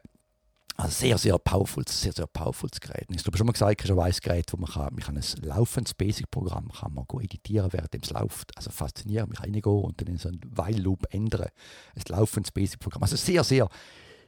Also 0.80 0.94
sehr, 0.94 1.18
sehr 1.18 1.38
powerful, 1.38 1.84
sehr, 1.86 2.14
sehr 2.14 2.26
powerfules 2.26 2.80
Gerät. 2.80 3.06
Ich 3.10 3.26
habe 3.26 3.38
schon 3.38 3.46
mal 3.46 3.52
gesagt, 3.52 3.84
es 3.84 3.90
ist 3.90 4.00
ein 4.00 4.14
Gerät, 4.24 4.54
wo 4.54 4.58
man, 4.58 4.70
kann, 4.72 4.94
man 4.94 5.04
kann 5.04 5.18
ein 5.18 5.24
laufendes 5.42 5.94
Basic-Programm 5.94 6.72
kann 6.72 6.94
man 6.94 7.06
editieren, 7.22 7.74
während 7.74 7.94
es 8.02 8.12
läuft. 8.12 8.56
Also 8.56 8.72
faszinierend, 8.72 9.30
mich 9.30 9.42
reingehen 9.42 9.66
und 9.66 10.00
dann 10.00 10.08
in 10.08 10.18
so 10.18 10.30
einen 10.30 10.40
While-Loop 10.42 11.14
ändern. 11.14 11.50
Ein 11.96 12.04
laufendes 12.08 12.54
Basic-Programm. 12.54 13.04
Also 13.04 13.18
sehr, 13.18 13.44
sehr, 13.44 13.68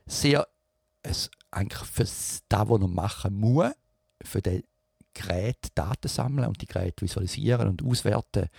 sehr, 0.05 0.45
es 1.03 1.31
eigentlich 1.51 1.87
für 1.87 2.03
das, 2.03 2.43
was 2.49 2.79
man 2.81 2.93
machen 2.93 3.33
muss, 3.33 3.71
für 4.21 4.41
das 4.41 4.61
Gerät 5.13 5.69
Daten 5.73 6.09
sammeln 6.09 6.49
und 6.49 6.61
die 6.61 6.65
Geräte 6.67 7.01
visualisieren 7.05 7.69
und 7.69 7.81
auswerten, 7.81 8.49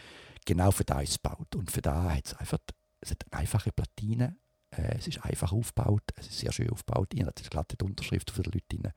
genau 0.47 0.71
für 0.71 0.85
das 0.85 1.21
gebaut. 1.21 1.55
Und 1.57 1.71
für 1.71 1.83
da 1.83 2.15
hat 2.15 2.25
es 2.25 2.35
einfach 2.35 2.59
es 3.03 3.11
hat 3.11 3.25
einfache 3.33 3.73
Platinen, 3.73 4.39
äh, 4.73 4.97
es 4.99 5.07
ist 5.07 5.25
einfach 5.25 5.53
aufgebaut, 5.53 6.03
es 6.17 6.29
ist 6.29 6.39
sehr 6.39 6.53
schön 6.53 6.71
aufgebaut. 6.71 7.09
Ich 7.13 7.21
habe 7.21 7.33
glatte 7.51 7.85
Unterschrift 7.85 8.31
für 8.31 8.43
die 8.43 8.51
Leute 8.51 8.67
drin. 8.69 8.93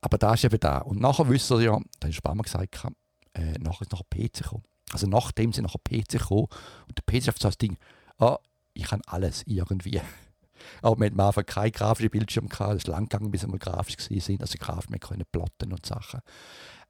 Aber 0.00 0.18
da 0.18 0.34
ist 0.34 0.44
eben 0.44 0.60
da. 0.60 0.78
Und 0.78 1.00
nachher 1.00 1.28
wissen 1.28 1.58
Sie 1.58 1.64
ja, 1.64 1.78
da 1.98 2.08
ist 2.08 2.16
Spammer 2.16 2.42
gesagt, 2.42 2.86
äh, 3.34 3.58
nachher 3.58 3.82
ist 3.82 3.92
nachher 3.92 4.04
PC 4.04 4.42
gekommen. 4.42 4.64
Also 4.92 5.06
nachdem 5.06 5.52
sie 5.52 5.62
nachher 5.62 5.78
PC 5.78 6.18
gekommen 6.18 6.48
und 6.88 6.98
der 6.98 7.02
PC 7.06 7.28
ist 7.28 7.42
so 7.42 7.48
das 7.48 7.58
Ding, 7.58 7.76
ah, 8.18 8.38
ich 8.74 8.84
kann 8.84 9.02
alles 9.06 9.42
irgendwie. 9.46 10.00
Aber 10.82 10.98
wir 10.98 11.06
hatten 11.06 11.20
am 11.20 11.26
Anfang 11.28 11.46
keinen 11.46 11.72
grafischen 11.72 12.10
Bildschirm 12.10 12.48
gehabt, 12.48 12.72
es 12.72 12.78
ist 12.78 12.88
lang 12.88 13.08
gegangen, 13.08 13.30
bis 13.30 13.46
wir 13.46 13.58
grafisch 13.58 13.96
sind, 13.98 14.40
also 14.40 14.58
grafisch, 14.58 14.90
wir 14.90 14.98
können 14.98 15.24
plotten 15.30 15.72
und 15.72 15.86
Sachen. 15.86 16.20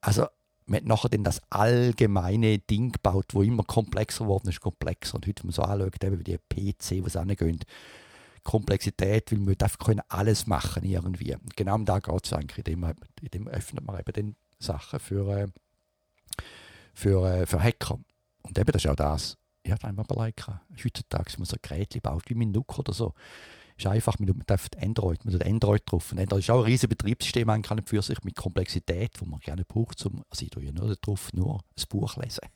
Also 0.00 0.26
man 0.66 0.78
hat 0.78 0.86
nachher 0.86 1.08
dann 1.08 1.24
das 1.24 1.40
allgemeine 1.50 2.58
Ding 2.58 2.92
gebaut, 2.92 3.26
wo 3.32 3.42
immer 3.42 3.64
komplexer 3.64 4.24
geworden 4.24 4.48
ist, 4.48 4.60
komplexer. 4.60 5.16
Und 5.16 5.26
heute, 5.26 5.42
wenn 5.42 5.48
man 5.48 5.52
so 5.52 5.62
anschaut, 5.62 6.04
eben 6.04 6.18
wie 6.18 6.24
die 6.24 6.38
PC, 6.38 7.04
was 7.04 7.16
angehen, 7.16 7.60
Komplexität, 8.42 9.32
weil 9.32 9.46
wir 9.46 9.56
einfach 9.60 9.78
können 9.78 10.02
alles 10.08 10.46
machen 10.46 10.84
irgendwie. 10.84 11.36
Genau 11.56 11.74
um 11.74 11.84
da 11.84 11.98
geht 11.98 12.24
es 12.26 12.32
eigentlich, 12.32 12.76
man, 12.76 12.94
indem 13.20 13.48
öffnet 13.48 13.84
man 13.84 13.98
eben 13.98 14.12
dann 14.12 14.36
Sachen 14.58 15.00
für, 15.00 15.36
äh, 15.36 15.46
für, 16.94 17.26
äh, 17.26 17.46
für 17.46 17.62
Hacker. 17.62 17.98
Und 18.42 18.58
eben 18.58 18.72
das 18.72 18.84
ist 18.84 18.90
auch 18.90 18.96
das, 18.96 19.36
ich 19.62 19.72
habe 19.72 19.86
einmal 19.86 20.06
überlegt, 20.08 20.46
heutzutage, 20.46 21.32
wenn 21.32 21.40
man 21.40 21.46
so 21.46 21.56
ein 21.56 21.62
Gerät 21.62 22.02
baut, 22.02 22.22
wie 22.28 22.34
mein 22.34 22.50
Nook 22.50 22.78
oder 22.78 22.92
so, 22.92 23.14
ist 23.76 23.86
einfach, 23.86 24.18
man 24.18 24.42
darf 24.46 24.68
Android, 24.80 25.24
man 25.24 25.40
Android 25.42 25.82
drauf. 25.86 26.12
Und 26.12 26.18
Android 26.18 26.42
ist 26.42 26.50
auch 26.50 26.60
ein 26.60 26.64
riesiges 26.66 26.88
Betriebssystem 26.88 27.48
an 27.48 27.62
für 27.84 28.02
sich 28.02 28.22
mit 28.24 28.36
Komplexität, 28.36 29.18
die 29.20 29.26
man 29.26 29.40
gerne 29.40 29.64
braucht. 29.64 29.98
Zum, 29.98 30.22
also 30.28 30.44
ich 30.44 30.50
tue 30.50 30.64
ja 30.64 30.72
nur 30.72 30.94
drauf 30.96 31.32
nur 31.32 31.60
ein 31.78 31.84
Buch 31.88 32.16
lesen. 32.16 32.46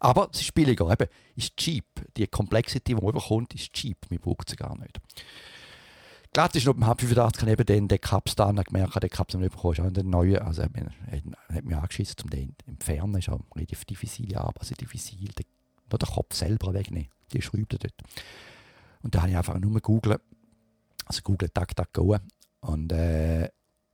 Aber 0.00 0.28
es 0.32 0.40
ist 0.40 0.54
billiger, 0.54 0.90
eben, 0.90 1.08
ist 1.36 1.56
cheap. 1.56 1.84
Die 2.16 2.26
Complexity, 2.26 2.94
die 2.94 2.94
man 2.94 3.10
überkommt, 3.10 3.54
ist 3.54 3.72
cheap. 3.72 3.98
Man 4.10 4.20
braucht 4.20 4.50
sie 4.50 4.56
gar 4.56 4.76
nicht. 4.78 5.00
Klar, 6.32 6.54
ist 6.54 6.66
noch 6.66 6.74
beim 6.74 6.88
Hub 6.88 7.00
85 7.00 7.40
kann 7.40 7.48
eben 7.48 7.88
den, 7.88 8.00
Cups 8.00 8.36
da 8.36 8.52
gemerkt, 8.52 9.02
den 9.02 9.10
Cups 9.10 9.34
nicht 9.34 9.50
bekommen, 9.50 9.74
ist 9.74 9.80
auch 9.80 9.90
den 9.90 10.10
neuen, 10.10 10.38
also 10.38 10.62
er 10.62 10.68
hat 11.54 11.64
mich 11.64 11.76
angeschissen, 11.76 12.16
um 12.22 12.30
den 12.30 12.54
zu 12.62 12.68
entfernen, 12.68 13.16
ist 13.16 13.30
auch 13.30 13.40
relativ 13.56 13.84
diffizil, 13.86 14.30
ja, 14.30 14.42
also 14.42 14.74
diffizil, 14.74 15.28
den, 15.28 15.46
nur 15.90 15.98
den 15.98 16.08
Kopf 16.08 16.34
selber 16.34 16.74
wegnehmen, 16.74 17.08
die 17.32 17.40
Schrauben 17.40 17.66
dort. 17.70 17.94
Und 19.02 19.14
da 19.14 19.22
habe 19.22 19.30
ich 19.30 19.36
einfach 19.36 19.58
nur 19.58 19.72
gegoogelt, 19.74 20.20
also 21.06 21.22
Google 21.22 21.48
DuckDuckGo 21.52 22.18
und 22.60 22.92
äh, 22.92 23.44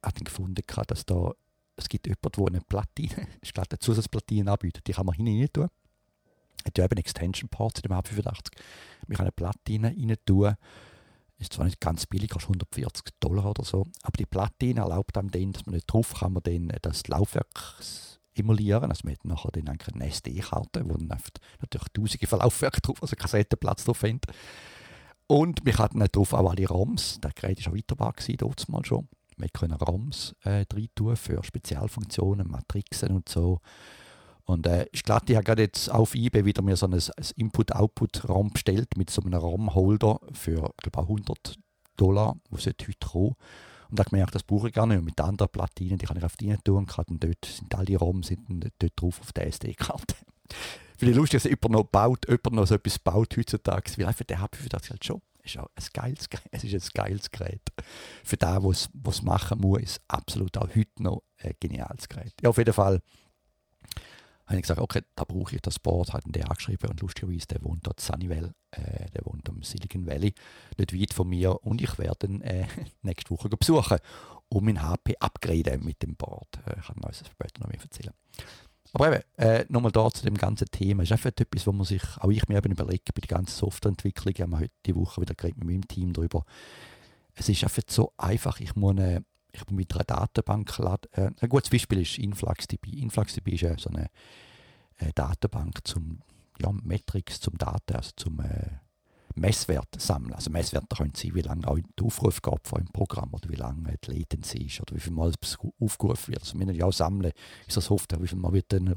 hat 0.02 0.16
dann 0.16 0.24
gefunden, 0.24 0.62
dass 0.88 1.06
da 1.06 1.32
es 1.76 1.88
gibt 1.88 2.06
jemanden, 2.06 2.30
der 2.36 2.46
eine 2.46 2.60
Platine, 2.60 3.28
statt 3.42 3.68
eine 3.70 3.78
Zusatzplatine 3.78 4.50
anbietet. 4.50 4.86
Die 4.86 4.92
kann 4.92 5.06
man 5.06 5.14
hinein 5.14 5.48
tun. 5.52 5.68
Hat 6.64 6.78
ja 6.78 6.84
eben 6.84 6.96
Extension 6.96 7.48
Ports 7.48 7.80
in 7.80 7.88
dem 7.88 7.92
A85. 7.92 8.50
Man 9.06 9.16
kann 9.16 9.26
eine 9.26 9.32
Platine 9.32 9.88
rein 9.88 10.16
tun. 10.24 10.54
Ist 11.38 11.52
zwar 11.52 11.64
nicht 11.64 11.80
ganz 11.80 12.06
billig, 12.06 12.30
kostet 12.30 12.50
140 12.50 13.14
Dollar 13.18 13.46
oder 13.50 13.64
so, 13.64 13.84
aber 14.02 14.16
die 14.16 14.24
Platine 14.24 14.80
erlaubt 14.80 15.18
einem 15.18 15.30
dann, 15.32 15.52
dass 15.52 15.66
man 15.66 15.74
nicht 15.74 15.92
drauf 15.92 16.14
kann, 16.20 16.32
man 16.32 16.44
dann 16.44 16.72
das 16.80 17.06
Laufwerk 17.08 17.48
emulieren. 18.36 18.90
Also 18.90 19.02
man 19.04 19.14
hat 19.14 19.24
nachher 19.24 19.50
dann 19.50 19.68
eine 19.68 20.06
SD-Karte, 20.06 20.84
wo 20.84 20.96
dann 20.96 21.08
natürlich 21.08 21.88
tausende 21.92 22.26
von 22.26 22.38
Laufwerken 22.38 22.80
drauf, 22.82 23.02
also 23.02 23.16
Kassettenplatz 23.16 23.84
drauf 23.84 24.02
haben. 24.04 24.20
Und 25.26 25.64
wir 25.64 25.76
hatten 25.78 25.98
drauf 25.98 26.32
auch 26.32 26.50
alle 26.50 26.66
ROMs. 26.66 27.18
Das 27.20 27.34
Gerät 27.34 27.64
war 27.64 27.72
auch 27.72 27.76
weiterbar, 27.76 28.14
mal 28.68 28.84
schon. 28.84 29.08
Wir 29.36 29.48
können 29.48 29.74
ROMs 29.74 30.34
äh, 30.44 30.64
rein 30.72 30.88
tun 30.94 31.16
für 31.16 31.42
Spezialfunktionen, 31.42 32.50
Matrixen 32.50 33.10
und 33.10 33.28
so. 33.28 33.60
Und 34.46 34.66
äh, 34.66 34.86
ist 34.92 35.04
klar, 35.04 35.22
ich 35.26 35.34
habe 35.34 35.44
gerade 35.44 35.62
jetzt 35.62 35.90
auf 35.90 36.14
eBay 36.14 36.44
wieder 36.44 36.62
mir 36.62 36.76
so 36.76 36.86
ein, 36.86 37.02
Input-Output-ROM 37.36 38.50
bestellt 38.50 38.96
mit 38.96 39.10
so 39.10 39.22
einem 39.22 39.34
ROM-Holder 39.34 40.20
für, 40.32 40.70
glaube 40.82 40.98
100 40.98 41.58
Dollar, 41.96 42.36
wo 42.50 42.56
es 42.56 42.66
heute 42.66 42.86
kommen. 43.00 43.36
Und 43.90 44.00
habe 44.00 44.10
gemerkt, 44.10 44.34
das 44.34 44.42
brauche 44.42 44.68
ich 44.68 44.74
gar 44.74 44.86
nicht. 44.86 44.98
Und 44.98 45.04
mit 45.04 45.20
anderen 45.20 45.50
Platinen, 45.50 45.98
die 45.98 46.06
kann 46.06 46.16
ich 46.16 46.24
auf 46.24 46.36
die 46.36 46.54
tun 46.64 46.78
und 46.78 46.86
kann 46.88 47.04
dort 47.08 47.44
sind 47.44 47.74
alle 47.74 47.96
ROMs 47.96 48.26
sind 48.26 48.72
dort 48.78 48.92
drauf 48.96 49.20
auf 49.20 49.32
der 49.32 49.46
SD-Karte. 49.46 50.16
Vielleicht 50.98 51.16
lustig, 51.18 51.42
dass 51.42 51.50
jemand 51.50 51.70
noch 51.70 51.84
baut, 51.84 52.26
jemand 52.28 52.52
noch 52.52 52.66
so 52.66 52.74
etwas 52.74 52.98
baut 52.98 53.36
heutzutage, 53.36 53.92
weil 53.96 54.06
einfach 54.06 54.24
der 54.24 54.40
hat 54.40 54.56
für 54.56 54.68
das 54.68 54.90
halt 54.90 55.04
schon. 55.04 55.22
Ist 55.44 55.58
auch 55.58 55.68
ein 55.74 55.84
geiles, 55.92 56.26
es 56.52 56.64
ist 56.64 56.74
ein 56.74 56.90
geiles 56.94 57.30
Gerät. 57.30 57.62
Für 58.24 58.36
das, 58.38 58.62
was 58.62 59.16
es 59.16 59.22
machen 59.22 59.60
muss, 59.60 59.82
ist 59.82 60.00
absolut 60.08 60.56
auch 60.56 60.74
heute 60.74 61.02
noch 61.02 61.22
ein 61.36 61.52
geniales 61.60 62.08
Gerät. 62.08 62.32
Ja, 62.42 62.48
auf 62.48 62.56
jeden 62.56 62.72
Fall 62.72 63.02
habe 64.46 64.56
ich 64.56 64.62
gesagt, 64.62 64.80
okay, 64.80 65.02
da 65.14 65.24
brauche 65.24 65.54
ich 65.54 65.62
das 65.62 65.78
Board, 65.78 66.12
hat 66.12 66.24
der 66.26 66.50
angeschrieben 66.50 66.90
und 66.90 67.00
lustigerweise, 67.00 67.46
der 67.46 67.62
wohnt 67.62 67.86
dort 67.86 68.00
Sunnyvale, 68.00 68.54
äh, 68.72 69.10
der 69.10 69.24
wohnt 69.24 69.48
am 69.48 69.62
Silicon 69.62 70.06
Valley, 70.06 70.34
nicht 70.78 70.94
weit 70.94 71.14
von 71.14 71.28
mir 71.28 71.62
und 71.64 71.80
ich 71.80 71.98
werde 71.98 72.26
ihn 72.26 72.40
äh, 72.42 72.66
nächste 73.02 73.30
Woche 73.30 73.48
besuchen, 73.48 73.98
um 74.48 74.64
mein 74.64 74.82
HP 74.82 75.16
upgraden 75.18 75.84
mit 75.84 76.02
dem 76.02 76.16
Board. 76.16 76.48
Äh, 76.66 76.78
ich 76.78 76.86
kann 76.86 77.04
euch 77.04 77.18
das 77.18 77.28
später 77.28 77.60
noch 77.60 77.72
erzählen. 77.72 78.14
Aber 78.94 79.12
eben, 79.12 79.24
äh, 79.38 79.66
nochmal 79.68 79.90
da 79.90 80.08
zu 80.08 80.24
dem 80.24 80.36
ganzen 80.36 80.68
Thema. 80.70 81.02
Es 81.02 81.08
ist 81.08 81.12
einfach 81.12 81.32
etwas, 81.36 81.66
wo 81.66 81.72
man 81.72 81.84
sich, 81.84 82.02
auch 82.18 82.30
ich 82.30 82.46
mir 82.48 82.58
eben 82.58 82.70
überlege, 82.70 83.12
bei 83.12 83.20
der 83.20 83.36
ganzen 83.36 83.56
Softwareentwicklung, 83.56 84.34
haben 84.34 84.50
wir 84.50 84.60
heute 84.60 84.74
die 84.86 84.94
Woche 84.94 85.20
wieder 85.20 85.34
geredet 85.34 85.58
mit 85.58 85.66
meinem 85.66 85.88
Team 85.88 86.12
darüber. 86.12 86.44
Es 87.34 87.48
ist 87.48 87.64
einfach 87.64 87.82
so 87.88 88.12
einfach. 88.16 88.60
Ich 88.60 88.76
muss, 88.76 88.92
eine, 88.92 89.24
ich 89.50 89.68
mit 89.70 89.92
einer 89.92 90.04
Datenbank 90.04 90.78
laden. 90.78 91.12
Äh, 91.12 91.30
ein 91.40 91.48
gutes 91.48 91.70
Beispiel 91.70 92.02
ist 92.02 92.18
InfluxDB. 92.18 93.00
InfluxDB 93.00 93.54
ist 93.54 93.62
ja 93.62 93.76
so 93.76 93.90
eine, 93.90 94.10
eine 94.98 95.12
Datenbank 95.12 95.84
zum 95.84 96.20
ja, 96.60 96.70
Metrics, 96.70 97.40
zum 97.40 97.58
Daten, 97.58 97.96
also 97.96 98.12
zum 98.14 98.38
äh, 98.38 98.78
Messwerte 99.34 100.00
sammeln. 100.00 100.32
Also 100.32 100.50
Messwerte 100.50 100.94
können 100.96 101.12
sein, 101.14 101.34
wie 101.34 101.40
lange 101.40 101.66
auch 101.66 101.78
der 101.98 102.06
Aufruf 102.06 102.40
geht 102.40 102.68
von 102.68 102.78
einem 102.78 102.92
Programm 102.92 103.34
oder 103.34 103.48
wie 103.48 103.56
lange 103.56 103.96
die 104.04 104.18
Latency 104.18 104.66
ist 104.66 104.80
oder 104.80 104.94
wie 104.94 105.00
viel 105.00 105.12
Mal 105.12 105.32
es 105.40 105.58
aufgerufen 105.80 106.32
wird. 106.32 106.42
Also 106.42 106.58
wir 106.58 106.66
müssen 106.66 106.78
ja 106.78 106.86
auch 106.86 106.92
sammeln, 106.92 107.32
ist 107.66 107.76
das 107.76 107.86
Software, 107.86 108.22
wie 108.22 108.28
viel 108.28 108.38
Mal 108.38 108.52
wird 108.52 108.72
ein 108.74 108.94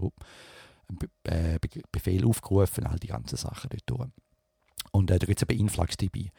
Befehl 1.92 2.26
aufgerufen, 2.26 2.86
all 2.86 3.00
die 3.00 3.08
ganzen 3.08 3.38
Sachen 3.38 3.70
dort 3.70 3.84
durch. 3.88 4.10
Und 4.92 5.12
äh, 5.12 5.20
da 5.20 5.26
gibt 5.26 5.42
es 5.42 5.50
eben 5.50 5.60
InfluxDB. 5.60 6.30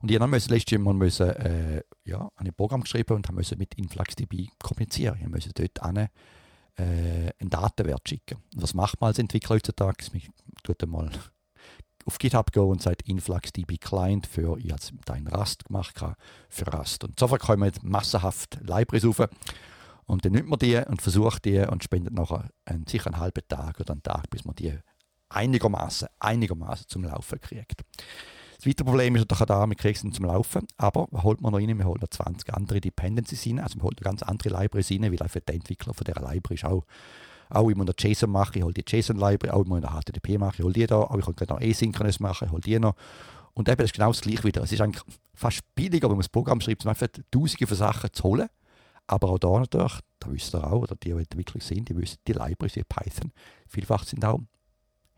Und 0.00 0.10
ich 0.10 0.20
musste 0.20 0.54
letztes 0.54 0.78
Mal 0.78 0.94
müssen, 0.94 1.30
äh, 1.30 1.82
ja, 2.04 2.30
ein 2.36 2.54
Programm 2.54 2.82
geschrieben 2.82 3.16
und 3.16 3.28
haben 3.28 3.36
mit 3.36 3.74
InfluxDB 3.74 4.48
kommunizieren. 4.62 5.18
Wir 5.18 5.28
müssen 5.28 5.52
dort 5.54 5.82
eine, 5.82 6.10
äh, 6.76 7.32
einen 7.40 7.50
Datenwert 7.50 8.08
schicken. 8.08 8.38
Und 8.54 8.62
was 8.62 8.74
macht 8.74 9.00
man 9.00 9.08
als 9.08 9.18
Entwickler 9.18 9.56
heutzutage? 9.56 10.04
Man 10.12 10.22
tut 10.62 10.82
einmal 10.82 11.10
auf 12.08 12.18
GitHub 12.18 12.52
gehen 12.52 12.64
und 12.64 12.82
sagt 12.82 13.02
InfluxDB 13.02 13.76
Client 13.76 14.26
für, 14.26 14.58
ich 14.58 14.72
habe 14.72 15.12
einem 15.12 15.26
Rust 15.28 15.66
gemacht, 15.66 15.94
für 16.48 16.66
Rust. 16.72 17.04
Und 17.04 17.20
sofort 17.20 17.42
kommen 17.42 17.70
massenhaft 17.82 18.58
Libraries 18.62 19.04
rauf. 19.04 19.28
Und 20.06 20.24
dann 20.24 20.32
nimmt 20.32 20.48
man 20.48 20.58
die 20.58 20.76
und 20.76 21.02
versucht 21.02 21.44
die 21.44 21.58
und 21.58 21.84
spendet 21.84 22.14
nachher 22.14 22.48
einen, 22.64 22.86
sicher 22.86 23.08
einen 23.08 23.20
halben 23.20 23.46
Tag 23.46 23.78
oder 23.78 23.92
einen 23.92 24.02
Tag, 24.02 24.30
bis 24.30 24.46
man 24.46 24.54
die 24.54 24.74
einigermaßen 25.28 26.08
einigermaßen 26.18 26.88
zum 26.88 27.04
Laufen 27.04 27.38
kriegt. 27.40 27.82
Das 28.56 28.66
weitere 28.66 28.86
Problem 28.86 29.14
ist 29.14 29.20
natürlich 29.20 29.42
auch 29.42 29.68
da, 29.68 29.74
kriegen 29.74 29.98
sie 29.98 30.10
zum 30.10 30.24
Laufen, 30.24 30.66
aber 30.78 31.08
was 31.10 31.22
holt 31.22 31.42
man 31.42 31.52
noch 31.52 31.60
rein? 31.60 31.78
Wir 31.78 31.84
holen 31.84 32.00
noch 32.00 32.08
20 32.08 32.54
andere 32.54 32.80
Dependencies 32.80 33.46
rein, 33.46 33.60
also 33.60 33.76
wir 33.78 33.82
holen 33.82 33.96
ganz 34.00 34.22
andere 34.22 34.48
Libraries 34.48 34.90
rein, 34.90 35.02
weil 35.02 35.22
einfach 35.22 35.40
der 35.40 35.54
Entwickler 35.54 35.92
von 35.92 36.04
dieser 36.04 36.22
Library 36.22 36.54
ist 36.54 36.64
auch 36.64 36.84
auch 37.50 37.68
immer 37.68 37.84
noch 37.84 37.94
JSON 37.98 38.30
mache, 38.30 38.58
ich 38.58 38.64
hole 38.64 38.74
die 38.74 38.84
JSON-Library, 38.86 39.52
auch 39.52 39.64
immer 39.64 39.80
noch 39.80 40.00
HTTP 40.00 40.38
mache, 40.38 40.56
ich 40.58 40.64
hole 40.64 40.72
die 40.72 40.86
da, 40.86 41.02
aber 41.02 41.18
ich 41.18 41.24
kann 41.24 41.48
noch 41.48 41.60
Asynchronous 41.60 42.20
machen, 42.20 42.46
ich 42.46 42.52
hole 42.52 42.62
die 42.62 42.78
noch. 42.78 42.94
Und 43.54 43.68
eben, 43.68 43.78
das 43.78 43.86
ist 43.86 43.94
genau 43.94 44.12
das 44.12 44.20
Gleiche 44.20 44.44
wieder. 44.44 44.62
Es 44.62 44.70
ist 44.70 44.80
eigentlich 44.80 45.02
fast 45.34 45.62
billiger, 45.74 46.08
wenn 46.08 46.16
man 46.16 46.20
das 46.20 46.28
Programm 46.28 46.60
schreibt, 46.60 46.84
um 46.84 46.90
einfach 46.90 47.08
tausende 47.30 47.66
von 47.66 47.76
Sachen 47.76 48.12
zu 48.12 48.22
holen. 48.22 48.48
Aber 49.08 49.30
auch 49.30 49.38
da 49.38 49.58
natürlich, 49.58 49.94
da 50.20 50.30
wisst 50.30 50.54
ihr 50.54 50.64
auch, 50.64 50.82
oder 50.82 50.94
die, 50.94 51.12
die 51.12 51.38
wirklich 51.38 51.64
sind, 51.64 51.88
die 51.88 51.96
wissen, 51.96 52.18
die 52.26 52.34
Libraries 52.34 52.76
wie 52.76 52.84
Python, 52.84 53.32
vielfach 53.66 54.04
sind 54.04 54.24
auch, 54.24 54.40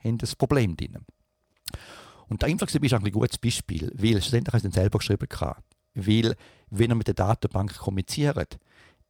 haben 0.02 0.18
das 0.18 0.36
Problem 0.36 0.76
drin. 0.76 0.98
Und 2.28 2.40
der 2.40 2.48
InfluxDB 2.48 2.86
ist 2.86 2.94
ein 2.94 3.10
gutes 3.10 3.36
Beispiel, 3.38 3.92
weil 3.94 4.22
schlussendlich 4.22 4.54
habe 4.54 4.58
ich 4.58 4.64
es 4.64 4.74
selber 4.74 4.98
geschrieben. 4.98 5.28
Weil, 5.94 6.36
wenn 6.70 6.90
ihr 6.90 6.94
mit 6.94 7.08
der 7.08 7.14
Datenbank 7.14 7.76
kommuniziert, 7.76 8.58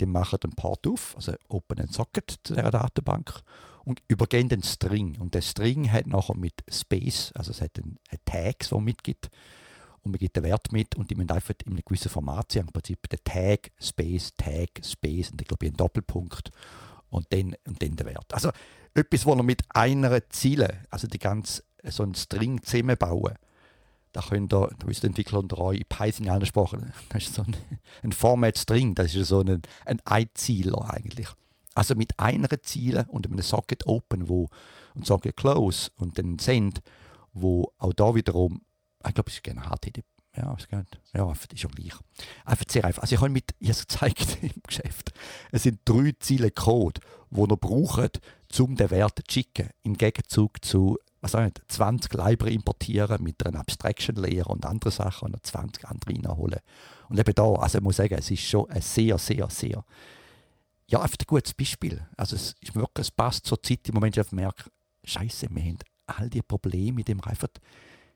dann 0.01 0.11
machen 0.11 0.39
einen 0.43 0.53
Port 0.55 0.87
auf, 0.87 1.15
also 1.17 1.33
open 1.49 1.79
einen 1.79 1.89
Socket 1.89 2.39
zu 2.43 2.55
dieser 2.55 2.71
Datenbank 2.71 3.43
und 3.85 4.03
übergehen 4.09 4.49
den 4.49 4.63
String. 4.63 5.19
Und 5.21 5.35
der 5.35 5.43
String 5.43 5.91
hat 5.91 6.07
nachher 6.07 6.37
mit 6.37 6.55
Space, 6.69 7.33
also 7.35 7.51
es 7.51 7.61
hat 7.61 7.79
einen, 7.79 7.99
einen 8.09 8.21
Tags, 8.25 8.71
der 8.71 8.81
mitgibt. 8.81 9.31
und 10.03 10.13
man 10.13 10.19
gibt 10.19 10.37
den 10.37 10.45
Wert 10.45 10.73
mit 10.73 10.95
und 10.97 11.11
die 11.11 11.15
müssen 11.15 11.31
einfach 11.31 11.55
in 11.65 11.73
einem 11.73 11.85
gewissen 11.85 12.11
Format 12.11 12.53
sein. 12.53 12.63
Im 12.63 12.73
Prinzip 12.73 13.09
der 13.09 13.23
Tag, 13.23 13.71
Space, 13.81 14.33
Tag, 14.37 14.69
Space 14.85 15.31
und 15.31 15.41
ich 15.41 15.49
glaube 15.49 15.67
ein 15.67 15.75
Doppelpunkt 15.75 16.51
und 17.11 17.27
dann, 17.31 17.55
und 17.67 17.83
dann 17.83 17.97
der 17.97 18.07
Wert. 18.07 18.33
Also 18.33 18.51
etwas, 18.95 19.27
wo 19.27 19.35
wir 19.35 19.43
mit 19.43 19.63
einer 19.71 20.29
Ziele, 20.31 20.85
also 20.91 21.07
die 21.07 21.19
ganze, 21.19 21.63
so 21.85 22.03
einen 22.03 22.15
String 22.15 22.63
zusammenbauen, 22.63 23.35
da 24.13 24.23
könnt 24.23 24.53
ihr, 24.53 24.71
da 24.79 24.87
wisst 24.87 25.05
ihr 25.05 25.09
Entwickler 25.09 25.39
unter 25.39 25.59
euch, 25.59 25.89
Python 25.89 26.29
angesprochen, 26.29 26.93
das 27.11 27.25
ist 27.25 27.35
so 27.35 27.43
ein, 27.43 27.57
ein 28.03 28.13
Format 28.13 28.59
String, 28.59 28.95
das 28.95 29.15
ist 29.15 29.29
so 29.29 29.41
ein, 29.41 29.63
ein 29.85 30.01
Einzieler 30.05 30.93
eigentlich. 30.93 31.29
Also 31.75 31.95
mit 31.95 32.19
einer 32.19 32.49
Ziele 32.63 33.07
und 33.09 33.27
einem 33.27 33.41
Socket 33.43 33.87
Open 33.87 34.29
wo, 34.29 34.49
und 34.95 35.07
Socket 35.07 35.37
Close 35.37 35.91
und 35.97 36.19
dann 36.19 36.39
Send, 36.39 36.83
wo 37.33 37.73
auch 37.79 37.93
da 37.93 38.15
wiederum, 38.15 38.63
ich 39.07 39.15
glaube, 39.15 39.31
es 39.31 39.37
ist 39.37 39.45
gerne 39.45 39.63
HTTP, 39.63 40.05
ja, 40.37 40.55
es 40.57 40.69
geht. 40.69 41.01
Ja, 41.13 41.33
ist 41.33 41.59
schon 41.59 41.73
gleich. 41.73 41.95
Einfach 42.45 42.65
sehr 42.69 42.85
einfach. 42.85 43.03
Also 43.03 43.15
ich 43.15 43.21
habe 43.21 43.31
mit, 43.31 43.55
ich 43.59 43.69
habe 43.69 43.79
es 43.79 43.87
gezeigt 43.87 44.39
im 44.43 44.63
Geschäft. 44.67 45.13
Es 45.51 45.65
sind 45.65 45.81
drei 45.85 46.13
Ziele 46.21 46.51
Code, 46.51 47.01
die 47.31 47.41
ihr 47.41 47.57
braucht, 47.57 48.21
um 48.59 48.77
den 48.77 48.91
Wert 48.91 49.19
zu 49.19 49.23
schicken. 49.29 49.71
Im 49.83 49.95
Gegenzug 49.95 50.65
zu 50.65 50.99
was 51.21 51.35
auch 51.35 51.43
nicht, 51.43 51.61
20 51.69 52.13
Library 52.15 52.55
importieren 52.55 53.23
mit 53.23 53.45
einer 53.47 53.61
Abstraction 53.61 54.17
Layer 54.17 54.49
und 54.49 54.65
anderen 54.65 54.93
Sachen 54.93 55.35
und 55.35 55.47
20 55.47 55.87
andere 55.87 56.13
reinholen. 56.13 56.61
Und 57.09 57.19
eben 57.19 57.35
da, 57.35 57.53
also 57.55 57.79
ich 57.79 57.85
muss 57.85 57.97
sagen, 57.97 58.15
es 58.15 58.31
ist 58.31 58.43
schon 58.43 58.71
ein 58.71 58.81
sehr, 58.81 59.19
sehr, 59.19 59.49
sehr, 59.51 59.85
ja, 60.87 61.01
einfach 61.01 61.19
ein 61.21 61.27
gutes 61.27 61.55
Beispiel. 61.55 62.01
Also 62.17 62.37
es 62.37 62.55
ist 62.61 62.75
wirklich, 62.75 63.07
es 63.07 63.11
passt 63.11 63.47
zur 63.47 63.63
Zeit 63.63 63.89
im 63.89 63.95
Moment, 63.95 64.17
ich 64.17 64.33
merke, 64.33 64.71
Scheiße, 65.05 65.49
wir 65.51 65.63
haben 65.63 65.79
all 66.07 66.31
die 66.31 66.43
Probleme, 66.43 66.97
mit 66.97 67.09
denen 67.09 67.21
wir 67.21 67.29
einfach 67.29 67.49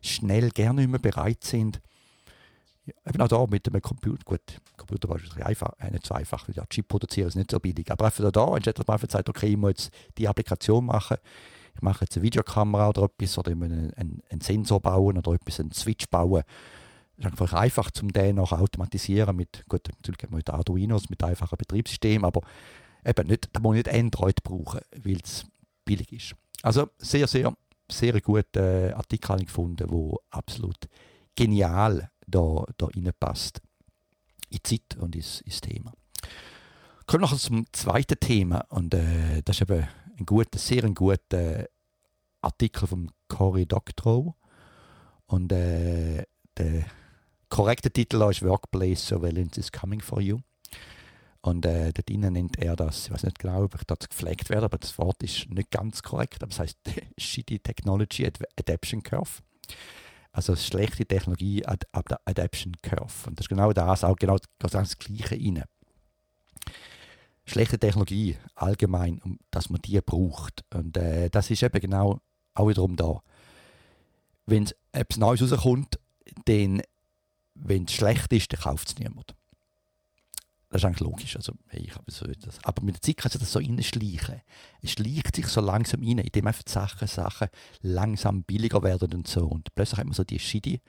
schnell 0.01 0.51
gerne 0.51 0.83
nicht 0.83 0.91
mehr 0.91 0.99
bereit 0.99 1.45
sind, 1.45 1.81
ja, 2.87 2.93
eben 3.09 3.23
auch 3.23 3.29
da 3.29 3.47
mit 3.47 3.67
dem 3.67 3.81
Computer, 3.81 4.23
gut, 4.25 4.61
Computer 4.77 5.09
war 5.09 5.17
es 5.17 5.43
einfach, 5.43 5.73
äh, 5.79 5.91
nicht 5.91 6.05
so 6.07 6.15
einfach, 6.15 6.47
ja, 6.53 6.67
Chip 6.67 6.89
produzieren 6.89 7.29
ist 7.29 7.37
nicht 7.37 7.51
so 7.51 7.59
billig, 7.59 7.91
aber 7.91 8.07
einfach 8.07 8.31
da, 8.31 8.45
anstatt 8.45 8.79
dass 8.79 8.87
man 8.87 8.95
einfach 8.95 9.11
sagt, 9.11 9.29
okay, 9.29 9.49
ich 9.49 9.57
muss 9.57 9.71
jetzt 9.71 9.91
die 10.19 10.29
Applikation 10.29 10.85
machen, 10.85 11.17
ich 11.75 11.83
mache 11.83 12.05
jetzt 12.05 12.17
eine 12.17 12.23
Videokamera 12.23 12.89
oder 12.89 13.05
etwas 13.05 13.39
oder 13.39 13.53
einen, 13.53 13.93
einen, 13.95 14.23
einen 14.31 14.41
Sensor 14.41 14.81
bauen 14.81 15.19
oder 15.19 15.33
etwas, 15.33 15.61
einen 15.61 15.73
Switch 15.73 16.07
bauen. 16.09 16.43
Es 17.17 17.25
ist 17.25 17.31
einfach 17.31 17.53
einfach, 17.53 17.91
um 18.03 18.13
den 18.13 18.37
noch 18.37 18.53
automatisieren 18.53 19.37
mit, 19.37 19.65
gut, 19.69 19.89
natürlich 19.89 20.31
mit 20.31 20.51
Arduinos, 20.51 21.11
mit 21.11 21.23
einfachen 21.23 21.57
Betriebssystemen, 21.57 22.25
aber 22.25 22.43
eben 23.05 23.29
nicht, 23.29 23.49
da 23.53 23.61
muss 23.61 23.77
ich 23.77 23.85
nicht 23.85 23.97
Android 23.97 24.43
brauchen, 24.43 24.81
weil 25.03 25.19
es 25.23 25.45
billig 25.85 26.13
ist. 26.13 26.35
Also 26.63 26.89
sehr, 26.99 27.27
sehr, 27.27 27.55
sehr 27.91 28.21
gute 28.21 28.91
äh, 28.91 28.93
Artikel 28.93 29.45
gefunden, 29.45 29.87
wo 29.91 30.19
absolut 30.31 30.89
genial 31.37 32.11
da, 32.27 32.65
da 32.77 32.87
reinpasst. 32.87 33.61
In 34.51 34.59
die 34.59 34.63
Zeit 34.63 34.99
und 34.99 35.15
ins, 35.15 35.41
ins 35.43 35.61
Thema. 35.61 35.93
Kommen 37.07 37.25
wir 37.25 37.31
noch 37.31 37.37
zum 37.37 37.67
zweiten 37.73 38.19
Thema 38.19 38.65
und 38.71 38.95
äh, 38.95 39.43
das 39.45 39.61
ist 39.61 39.71
eben 39.71 39.87
ein 40.19 40.27
guter, 40.27 40.59
sehr 40.59 40.85
ein 40.85 40.95
guter 40.95 41.67
Artikel 42.41 42.87
von 42.87 43.11
Cory 43.29 43.67
Doctorow 43.67 44.35
und 45.27 45.53
äh, 45.53 46.25
der 46.57 46.85
korrekte 47.49 47.91
Titel 47.91 48.23
ist 48.31 48.43
Workplace 48.43 49.07
Surveillance 49.07 49.59
is 49.59 49.73
Coming 49.73 50.01
for 50.01 50.21
You. 50.21 50.41
Und 51.41 51.67
äh, 51.67 51.93
dort 51.93 52.09
innen 52.09 52.33
nennt 52.33 52.59
er 52.59 52.75
das, 52.75 53.07
ich 53.07 53.13
weiß 53.13 53.25
nicht 53.25 53.39
genau, 53.39 53.65
ob 53.65 53.75
ich 53.75 53.85
das 53.85 54.09
gepflegt 54.09 54.49
werde, 54.49 54.65
aber 54.65 54.79
das 54.79 54.97
Wort 54.99 55.23
ist 55.23 55.51
nicht 55.51 55.71
ganz 55.71 56.03
korrekt, 56.03 56.43
aber 56.43 56.51
es 56.51 56.59
heißt 56.59 56.79
Shitty 57.19 57.59
Technology 57.59 58.27
Adaption 58.59 59.03
Curve. 59.03 59.43
Also 60.33 60.57
schlechte 60.57 61.05
Technologie 61.05 61.65
Ad 61.67 61.87
Ad 61.93 62.17
Adaption 62.25 62.75
Curve. 62.83 63.29
Und 63.29 63.39
das 63.39 63.45
ist 63.45 63.51
genau 63.51 63.73
das, 63.73 64.05
auch 64.05 64.17
genau 64.17 64.39
das 64.59 64.99
Gleiche 64.99 65.35
rein. 65.35 65.65
Schlechte 67.47 67.79
Technologie 67.79 68.37
allgemein, 68.55 69.39
dass 69.51 69.71
man 69.71 69.83
die 69.83 70.01
braucht. 70.01 70.65
Und 70.73 70.97
äh, 70.97 71.29
das 71.31 71.51
ist 71.51 71.63
eben 71.63 71.81
genau 71.81 72.21
auch 72.55 72.69
wiederum 72.69 72.97
da. 72.97 73.21
Wenn 74.47 74.69
etwas 74.93 75.19
Neues 75.19 75.43
rauskommt, 75.53 75.99
dann, 76.47 76.83
wenn 77.55 77.85
es 77.85 77.93
schlecht 77.93 78.33
ist, 78.33 78.53
dann 78.53 78.61
kauft 78.61 78.89
es 78.89 78.99
niemand. 78.99 79.35
Das 80.75 80.81
ist 80.83 80.87
eigentlich 80.87 81.09
logisch. 81.09 81.37
Also, 81.37 81.53
hey, 81.69 81.83
ich 81.83 81.95
so 82.13 82.27
das. 82.27 82.59
Aber 82.65 82.83
mit 82.83 82.97
der 82.97 83.03
Zeit 83.03 83.19
kann 83.19 83.31
sich 83.31 83.41
das 83.41 83.53
so 83.53 83.61
reinschleichen. 83.61 84.41
Es 84.83 84.91
schleicht 84.91 85.37
sich 85.37 85.47
so 85.47 85.61
langsam 85.61 86.03
rein, 86.03 86.19
indem 86.19 86.49
einfach 86.49 86.65
Sachen, 86.67 87.07
Sachen 87.07 87.47
langsam 87.81 88.43
billiger 88.43 88.83
werden 88.83 89.15
und 89.15 89.29
so. 89.29 89.47
Und 89.47 89.73
plötzlich 89.77 89.99
hat 89.99 90.07
man 90.07 90.15
so 90.15 90.25
die 90.25 90.41
Schide, 90.41 90.81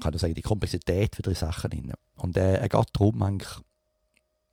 kann 0.00 0.18
sagen, 0.18 0.34
die 0.34 0.42
Komplexität 0.42 1.16
wieder 1.16 1.30
in 1.30 1.36
Sachen 1.36 1.70
rein. 1.70 1.92
Und 2.16 2.36
äh, 2.36 2.56
er 2.56 2.68
geht 2.68 2.88
darum 2.92 3.22
eigentlich, 3.22 3.60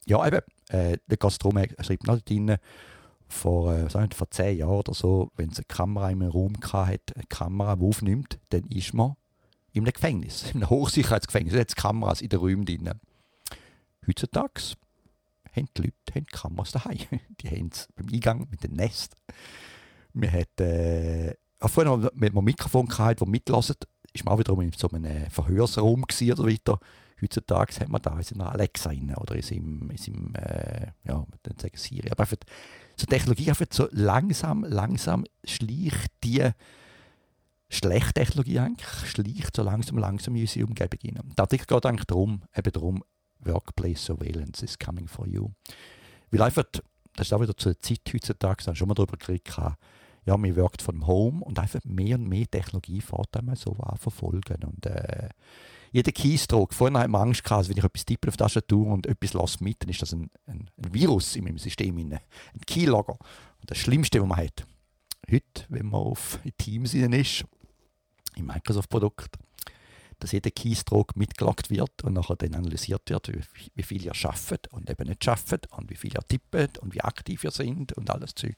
ja 0.05 0.25
eben, 0.25 0.41
äh, 0.69 0.97
da 1.07 1.15
geht 1.15 1.23
es 1.23 1.37
darum, 1.37 1.57
er 1.57 1.83
schreibt 1.83 2.07
noch 2.07 2.19
drin, 2.21 2.57
vor, 3.29 3.73
äh, 3.73 3.89
vor 3.89 4.31
zehn 4.31 4.57
Jahren 4.57 4.79
oder 4.79 4.93
so, 4.93 5.31
wenn 5.35 5.49
es 5.51 5.57
eine 5.57 5.65
Kamera 5.65 6.09
in 6.09 6.21
einem 6.21 6.31
Raum 6.31 6.53
hatte, 6.63 7.15
eine 7.15 7.25
Kamera, 7.29 7.75
die 7.75 7.85
aufnimmt, 7.85 8.39
dann 8.49 8.63
ist 8.69 8.93
man 8.93 9.15
einem 9.85 9.93
Gefängnis, 9.93 10.45
einem 10.53 10.69
Hochsicherheitsgefängnis. 10.69 11.53
Da 11.53 11.59
hat 11.59 11.75
Kameras 11.75 12.21
in 12.21 12.29
den 12.29 12.39
Räumen 12.39 12.65
drin. 12.65 12.89
Heutzutage 14.07 14.75
haben 15.55 15.69
die 15.77 15.81
Leute 15.81 16.15
haben 16.15 16.25
Kameras 16.25 16.71
daheim. 16.71 16.97
Die 17.41 17.49
haben 17.49 17.69
es 17.71 17.87
beim 17.95 18.07
Eingang 18.11 18.47
mit 18.49 18.63
dem 18.63 18.73
Nest. 18.73 19.15
Wir 20.13 20.31
hatten 20.31 20.63
äh, 20.63 21.35
vorher 21.65 21.95
noch 21.95 22.11
mit 22.13 22.31
einem 22.31 22.43
Mikrofon 22.43 22.87
gehabt, 22.87 23.21
das 23.21 23.27
mitlassen. 23.27 23.75
Ist 24.11 24.25
man 24.25 24.33
auch 24.33 24.39
wieder 24.39 24.57
in 24.59 24.71
so 24.73 24.89
einem 24.89 25.29
Verhörsraum 25.29 26.03
oder 26.03 26.45
weiter. 26.45 26.79
Heutzutage 27.21 27.79
hat 27.79 27.89
man 27.89 28.01
da 28.01 28.15
in 28.15 28.23
seiner 28.23 28.51
Alexa 28.51 28.89
rein 28.89 29.13
oder 29.15 29.35
in 29.35 29.41
seinem, 29.41 29.89
in 29.89 29.97
seinem 29.97 30.35
äh, 30.35 30.87
ja, 31.03 31.25
dann 31.43 31.57
sagen 31.57 31.77
Siri. 31.77 32.09
Aber 32.11 32.21
einfach 32.21 32.37
so 32.95 33.05
Technologie 33.05 33.49
einfach 33.49 33.65
so 33.71 33.87
langsam, 33.91 34.63
langsam 34.63 35.25
schleicht 35.43 36.11
die 36.23 36.49
schlechte 37.69 38.13
Technologie 38.13 38.59
eigentlich, 38.59 38.87
schleicht 39.05 39.55
so 39.55 39.63
langsam, 39.63 39.97
langsam 39.97 40.35
in 40.35 40.41
unsere 40.41 40.65
Umgebung 40.65 40.99
hinein. 41.01 41.33
Der 41.37 41.43
Artikel 41.43 41.65
geht 41.65 41.85
eigentlich 41.85 42.05
darum, 42.05 42.41
eben 42.55 42.71
darum, 42.71 43.03
Workplace 43.41 44.03
Surveillance 44.03 44.63
is 44.63 44.77
coming 44.77 45.07
for 45.07 45.27
you. 45.27 45.49
Weil 46.31 46.41
einfach, 46.41 46.65
das 47.15 47.27
ist 47.27 47.33
auch 47.33 47.41
wieder 47.41 47.55
zur 47.55 47.79
Zeit 47.79 48.01
heutzutage, 48.13 48.63
da 48.65 48.75
schon 48.75 48.87
mal 48.87 48.95
darüber 48.95 49.17
geredet, 49.17 49.47
ja, 50.25 50.37
man 50.37 50.55
wirkt 50.55 50.81
von 50.81 51.07
Home 51.07 51.43
und 51.43 51.57
einfach 51.57 51.79
mehr 51.85 52.17
und 52.17 52.27
mehr 52.27 52.45
Technologie 52.45 53.01
fährt 53.01 53.35
einmal 53.37 53.55
so 53.55 53.75
verfolgen. 53.95 54.63
Und 54.63 54.85
äh, 54.85 55.29
jeder 55.91 56.11
Keystroke, 56.11 56.75
vorhin 56.75 56.97
hat 56.97 57.09
man 57.09 57.21
Angst 57.21 57.43
gehabt, 57.43 57.69
wenn 57.69 57.77
ich 57.77 57.83
etwas 57.83 58.05
tippe 58.05 58.27
auf 58.27 58.37
die 58.37 58.43
Tastatur 58.43 58.87
und 58.87 59.07
etwas 59.07 59.33
lasse 59.33 59.63
mit, 59.63 59.81
dann 59.81 59.89
ist 59.89 60.01
das 60.01 60.13
ein, 60.13 60.29
ein, 60.45 60.69
ein 60.77 60.93
Virus 60.93 61.35
in 61.35 61.45
meinem 61.45 61.57
System, 61.57 61.97
ein 61.97 62.19
Keylogger. 62.67 63.17
Und 63.61 63.71
das 63.71 63.77
Schlimmste, 63.77 64.21
was 64.21 64.27
man 64.27 64.37
hat. 64.37 64.65
Heute, 65.29 65.65
wenn 65.69 65.87
man 65.87 66.01
auf 66.01 66.39
Teams 66.57 66.93
ist, 66.93 67.45
im 68.35 68.45
Microsoft-Produkt, 68.45 69.37
dass 70.19 70.31
jeder 70.31 70.51
Keystroke 70.51 71.17
mitgelockt 71.17 71.69
wird 71.69 72.03
und 72.03 72.13
nachher 72.13 72.35
dann 72.35 72.55
analysiert 72.55 73.09
wird, 73.09 73.29
wie, 73.29 73.41
wie 73.73 73.83
viel 73.83 74.03
ihr 74.03 74.13
schafft 74.13 74.71
und 74.71 74.89
eben 74.89 75.07
nicht 75.07 75.23
schafft 75.23 75.71
und 75.71 75.89
wie 75.89 75.95
viel 75.95 76.13
ihr 76.13 76.27
tippt 76.27 76.77
und 76.79 76.93
wie 76.93 77.01
aktiv 77.01 77.43
ihr 77.43 77.51
seid 77.51 77.93
und 77.93 78.09
alles 78.09 78.35
Zeug. 78.35 78.57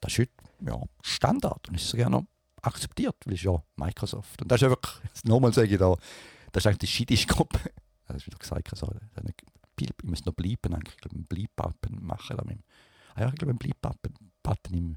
Das 0.00 0.12
ist 0.12 0.18
heute 0.20 0.32
ja, 0.66 0.80
Standard 1.02 1.68
und 1.68 1.74
ist 1.74 1.88
sogar 1.88 2.10
noch 2.10 2.24
akzeptiert, 2.62 3.16
weil 3.24 3.34
es 3.34 3.42
ja 3.42 3.62
Microsoft. 3.76 4.40
Und 4.42 4.50
das 4.50 4.62
ist 4.62 4.68
einfach, 4.68 5.00
nochmal 5.24 5.52
sage 5.52 5.68
ich 5.68 5.78
da, 5.78 5.94
das 6.58 6.64
ist 6.64 6.66
eigentlich 6.66 6.90
die 6.90 6.96
schidische 6.96 7.26
Gruppe. 7.26 7.58
Das 8.06 8.16
ist 8.16 8.26
wieder 8.26 8.38
gesagt, 8.38 8.72
also, 8.72 8.92
ich 9.80 9.88
muss 10.02 10.24
noch 10.24 10.34
bleiben, 10.34 10.76
ich 10.86 10.96
glaube, 10.96 11.14
einen 11.14 11.26
Bleib-Button 11.28 12.04
machen. 12.04 12.36
Mit, 12.46 12.58
ah 13.14 13.28
ich 13.28 13.34
glaube, 13.36 13.50
einen 13.50 13.58
Bleib-Button 13.58 14.74
im, 14.74 14.96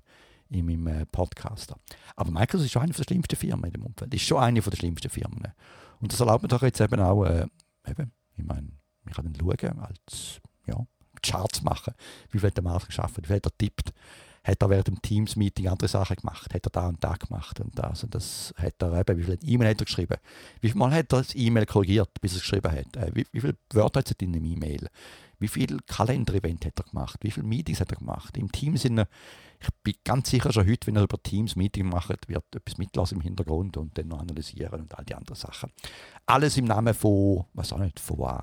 in 0.50 0.66
meinem 0.66 0.88
äh, 0.88 1.06
Podcast. 1.06 1.76
Aber 2.16 2.32
Microsoft 2.32 2.66
ist 2.66 2.72
schon 2.72 2.82
eine 2.82 2.94
der 2.94 3.04
schlimmsten 3.04 3.36
Firmen 3.36 3.66
in 3.66 3.74
dem 3.74 3.84
Umfeld. 3.84 4.12
Ist 4.12 4.24
schon 4.24 4.40
eine 4.40 4.60
der 4.60 4.76
schlimmsten 4.76 5.10
Firmen. 5.10 5.54
Und 6.00 6.12
das 6.12 6.20
erlaubt 6.20 6.42
mir 6.42 6.50
doch 6.50 6.64
jetzt 6.64 6.82
eben 6.82 7.00
auch, 7.00 7.26
äh, 7.26 7.46
eben, 7.88 8.12
ich 8.36 8.44
meine, 8.44 8.70
wir 9.04 9.14
können 9.14 9.36
schauen, 9.40 9.80
als 9.80 10.42
ja, 10.66 10.84
Charts 11.22 11.62
machen, 11.62 11.94
wie 12.32 12.40
viel 12.40 12.50
der 12.50 12.64
Markt 12.64 12.88
geschafft 12.88 13.18
wie 13.18 13.28
viel 13.28 13.36
er 13.44 13.58
tippt. 13.58 13.94
Hat 14.44 14.62
er 14.62 14.70
während 14.70 14.88
dem 14.88 15.02
Teams-Meeting 15.02 15.68
andere 15.68 15.88
Sachen 15.88 16.16
gemacht? 16.16 16.54
Hat 16.54 16.66
er 16.66 16.70
da 16.72 16.88
und 16.88 17.04
da 17.04 17.14
gemacht 17.14 17.60
und 17.60 17.78
das 17.78 18.04
und 18.04 18.16
das? 18.16 18.54
Hat 18.58 18.82
er 18.82 19.00
eben, 19.00 19.18
wie 19.20 19.24
viele 19.24 19.40
E-Mail 19.44 19.70
hat 19.70 19.82
er 19.82 19.86
geschrieben? 19.86 20.18
Wie 20.62 20.70
viel 20.70 20.78
Mal 20.78 20.92
hat 20.92 21.14
er 21.14 21.20
das 21.20 21.36
E-Mail 21.36 21.66
korrigiert, 21.66 22.10
bis 22.22 22.34
er 22.34 22.38
es 22.38 22.42
geschrieben 22.42 22.72
hat? 22.72 22.96
Äh, 22.96 23.12
wie, 23.14 23.28
wie 23.32 23.42
viele 23.42 23.58
Wörter 23.72 24.00
hat 24.00 24.12
er 24.12 24.22
in 24.22 24.36
einem 24.36 24.46
E-Mail? 24.46 24.88
Wie 25.40 25.48
viele 25.48 25.78
Kalender-Event 25.88 26.66
hat 26.66 26.80
er 26.80 26.86
gemacht? 26.86 27.20
Wie 27.22 27.32
viele 27.32 27.48
Meetings 27.48 27.80
hat 27.80 27.92
er 27.92 27.98
gemacht? 27.98 28.38
Im 28.38 28.52
Teamsinne 28.52 29.08
ich 29.62 29.70
bin 29.84 29.94
ganz 30.04 30.30
sicher 30.30 30.52
schon 30.52 30.68
heute, 30.68 30.88
wenn 30.88 30.98
ihr 30.98 31.04
über 31.04 31.22
Teams 31.22 31.56
Meeting 31.56 31.88
macht, 31.88 32.28
wird 32.28 32.56
etwas 32.56 32.78
mitlassen 32.78 33.18
im 33.18 33.22
Hintergrund 33.22 33.78
und 33.78 33.96
dann 33.98 34.08
noch 34.08 34.20
analysieren 34.20 34.82
und 34.82 34.98
all 34.98 35.06
die 35.06 35.14
anderen 35.14 35.36
Sachen. 35.36 35.72
Alles 36.26 36.58
im 36.58 36.66
Namen 36.66 36.94
von, 36.94 37.46
was 37.54 37.72
auch 37.72 37.78
nicht, 37.78 38.00
von. 38.00 38.40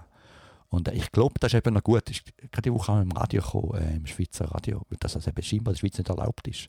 Und 0.69 0.89
äh, 0.89 0.95
ich 0.95 1.11
glaube, 1.13 1.35
das 1.41 1.53
ist 1.53 1.59
eben 1.59 1.75
noch 1.75 1.83
gut. 1.83 2.09
Ich 2.11 2.25
gerade 2.25 2.63
die 2.63 2.73
Woche 2.73 2.93
auch 2.93 3.01
im 3.01 3.13
Radio 3.13 3.43
gekommen, 3.43 3.75
äh, 3.75 3.97
im 3.97 4.07
Schweizer 4.07 4.47
Radio, 4.47 4.83
weil 4.89 4.99
das 5.01 5.17
also 5.17 5.31
eben 5.31 5.43
scheinbar 5.43 5.73
in 5.73 5.75
der 5.75 5.81
Schweiz 5.81 5.99
nicht 5.99 6.09
erlaubt 6.09 6.47
ist. 6.49 6.69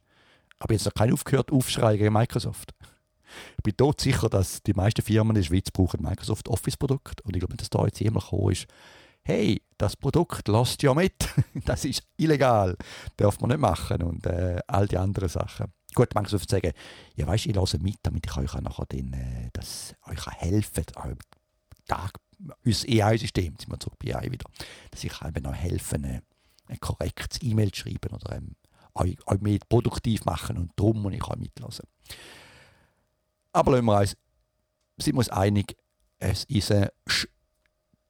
Aber 0.59 0.73
jetzt 0.73 0.85
noch 0.85 0.93
kein 0.93 1.13
aufgehört 1.13 1.51
Aufschrei 1.51 1.97
gegen 1.97 2.13
Microsoft. 2.13 2.73
Ich 3.57 3.63
bin 3.63 3.73
dort 3.77 4.01
sicher, 4.01 4.29
dass 4.29 4.63
die 4.63 4.73
meisten 4.73 5.01
Firmen 5.01 5.35
in 5.35 5.41
der 5.41 5.47
Schweiz 5.47 5.69
brauchen 5.71 6.01
Microsoft 6.01 6.47
Office-Produkte. 6.47 7.23
Und 7.23 7.35
ich 7.35 7.39
glaube, 7.39 7.55
dass 7.57 7.69
da 7.69 7.85
jetzt 7.85 7.99
jemand 7.99 8.25
gekommen 8.25 8.51
ist, 8.51 8.67
hey, 9.23 9.61
das 9.77 9.95
Produkt 9.95 10.47
lasst 10.47 10.81
ja 10.81 10.93
mit, 10.93 11.29
das 11.65 11.85
ist 11.85 12.03
illegal, 12.17 12.75
darf 13.17 13.39
man 13.39 13.49
nicht 13.49 13.59
machen 13.59 14.01
und 14.01 14.25
äh, 14.25 14.59
all 14.67 14.87
die 14.87 14.97
anderen 14.97 15.29
Sachen. 15.29 15.67
Gut, 15.93 16.13
Microsoft 16.15 16.49
sagen, 16.49 16.71
ja 17.15 17.27
weißt, 17.27 17.45
ich 17.47 17.55
lasse 17.55 17.79
mit, 17.79 17.97
damit 18.03 18.25
ich 18.25 18.37
euch 18.37 18.53
nachher 18.61 18.85
den, 18.85 19.13
äh, 19.13 19.49
das, 19.53 19.95
euch 20.07 20.25
helfen 20.27 20.85
kann, 20.85 21.17
Tag, 21.87 22.19
unser 22.63 22.87
AI-System, 22.87 23.55
sind 23.57 23.71
wir 23.71 23.79
zurück 23.79 23.99
bei 24.03 24.15
AI 24.15 24.31
wieder, 24.31 24.49
dass 24.91 25.03
ich 25.03 25.21
eben 25.21 25.43
noch 25.43 25.53
helfen, 25.53 26.03
äh, 26.03 26.21
ein 26.67 26.79
korrektes 26.79 27.41
E-Mail 27.41 27.71
zu 27.71 27.81
schreiben 27.81 28.13
oder 28.13 28.35
ähm, 28.35 28.55
euch, 28.95 29.17
euch 29.27 29.41
mehr 29.41 29.59
produktiv 29.67 30.25
machen 30.25 30.57
und 30.57 30.71
darum 30.75 31.01
muss 31.01 31.13
ich 31.13 31.27
euch 31.27 31.37
mitlassen. 31.37 31.85
Aber 33.51 33.71
lassen 33.71 33.85
wir 33.85 33.99
uns, 33.99 34.17
sind 34.97 35.15
wir 35.15 35.19
uns 35.19 35.29
einig, 35.29 35.75
es 36.19 36.43
ist 36.45 36.71
eine 36.71 36.91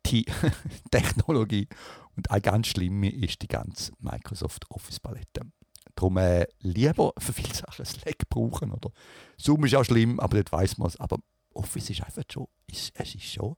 Technologie 0.91 1.67
und 2.15 2.31
eine 2.31 2.41
ganz 2.41 2.67
schlimme 2.67 3.09
ist 3.09 3.41
die 3.41 3.47
ganze 3.47 3.93
Microsoft 3.99 4.69
Office 4.71 4.99
Palette. 4.99 5.41
Darum 5.95 6.17
äh, 6.17 6.47
lieber 6.59 7.13
für 7.17 7.33
viele 7.33 7.53
Sachen 7.53 7.85
Slack 7.85 8.29
brauchen. 8.29 8.71
Oder 8.71 8.91
Zoom 9.37 9.65
ist 9.65 9.75
auch 9.75 9.83
schlimm, 9.83 10.19
aber 10.19 10.37
dort 10.37 10.51
weiß 10.51 10.77
man 10.77 10.87
es. 10.87 10.97
Aber 10.97 11.19
Office 11.53 11.89
ist 11.89 12.03
einfach 12.03 12.23
schon, 12.31 12.47
ist, 12.67 12.91
es 12.95 13.15
ist 13.15 13.25
schon. 13.25 13.55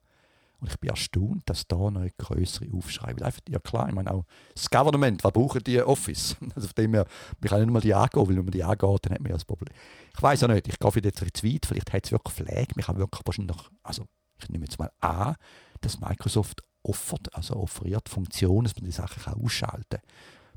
Und 0.62 0.70
ich 0.70 0.80
bin 0.80 0.92
erstaunt, 0.92 1.42
dass 1.48 1.68
da 1.68 1.90
noch 1.90 2.08
größere 2.18 2.72
Aufschrei 2.72 3.10
wird. 3.10 3.24
Einfach, 3.24 3.42
ja 3.50 3.60
klar, 3.60 3.90
ich 3.90 3.96
meine 3.96 4.12
auch 4.12 4.26
das 4.54 4.70
Government, 4.70 5.24
was 5.24 5.34
brauchen 5.34 5.64
die 5.64 5.82
Office? 5.82 6.38
Also 6.56 6.68
auf 6.68 6.74
dem 6.74 6.94
her, 6.94 7.06
wir 7.40 7.50
können 7.50 7.66
nicht 7.66 7.74
mal 7.74 7.82
die 7.82 7.94
angehen, 7.94 8.28
weil 8.28 8.36
wenn 8.36 8.46
man 8.46 8.52
die 8.52 8.64
angeht, 8.64 9.00
dann 9.02 9.14
hat 9.14 9.22
man 9.22 9.30
ja 9.30 9.36
das 9.36 9.46
Problem. 9.46 9.74
Ich 10.16 10.22
weiß 10.22 10.44
auch 10.44 10.50
nicht, 10.50 10.68
ich 10.68 10.78
gehe 10.78 10.92
jetzt 11.04 11.18
zu 11.18 11.48
weit, 11.48 11.66
vielleicht 11.66 11.94
hat 11.94 12.06
es 12.06 12.12
wirklich 12.12 12.36
Pflege, 12.36 12.74
mich 12.76 12.88
haben 12.88 13.00
wirklich 13.00 13.26
wahrscheinlich, 13.26 13.58
also 13.84 14.06
ich 14.40 14.50
nehme 14.50 14.66
jetzt 14.66 14.78
mal 14.78 14.92
an, 15.00 15.36
dass 15.82 16.00
Microsoft 16.00 16.62
offert, 16.84 17.34
also 17.34 17.56
offeriert 17.56 18.10
Funktionen, 18.10 18.66
dass 18.66 18.76
man 18.76 18.86
die 18.86 18.92
Sachen 18.92 19.24
kann 19.24 19.42
ausschalten 19.42 19.86
kann. 19.90 20.02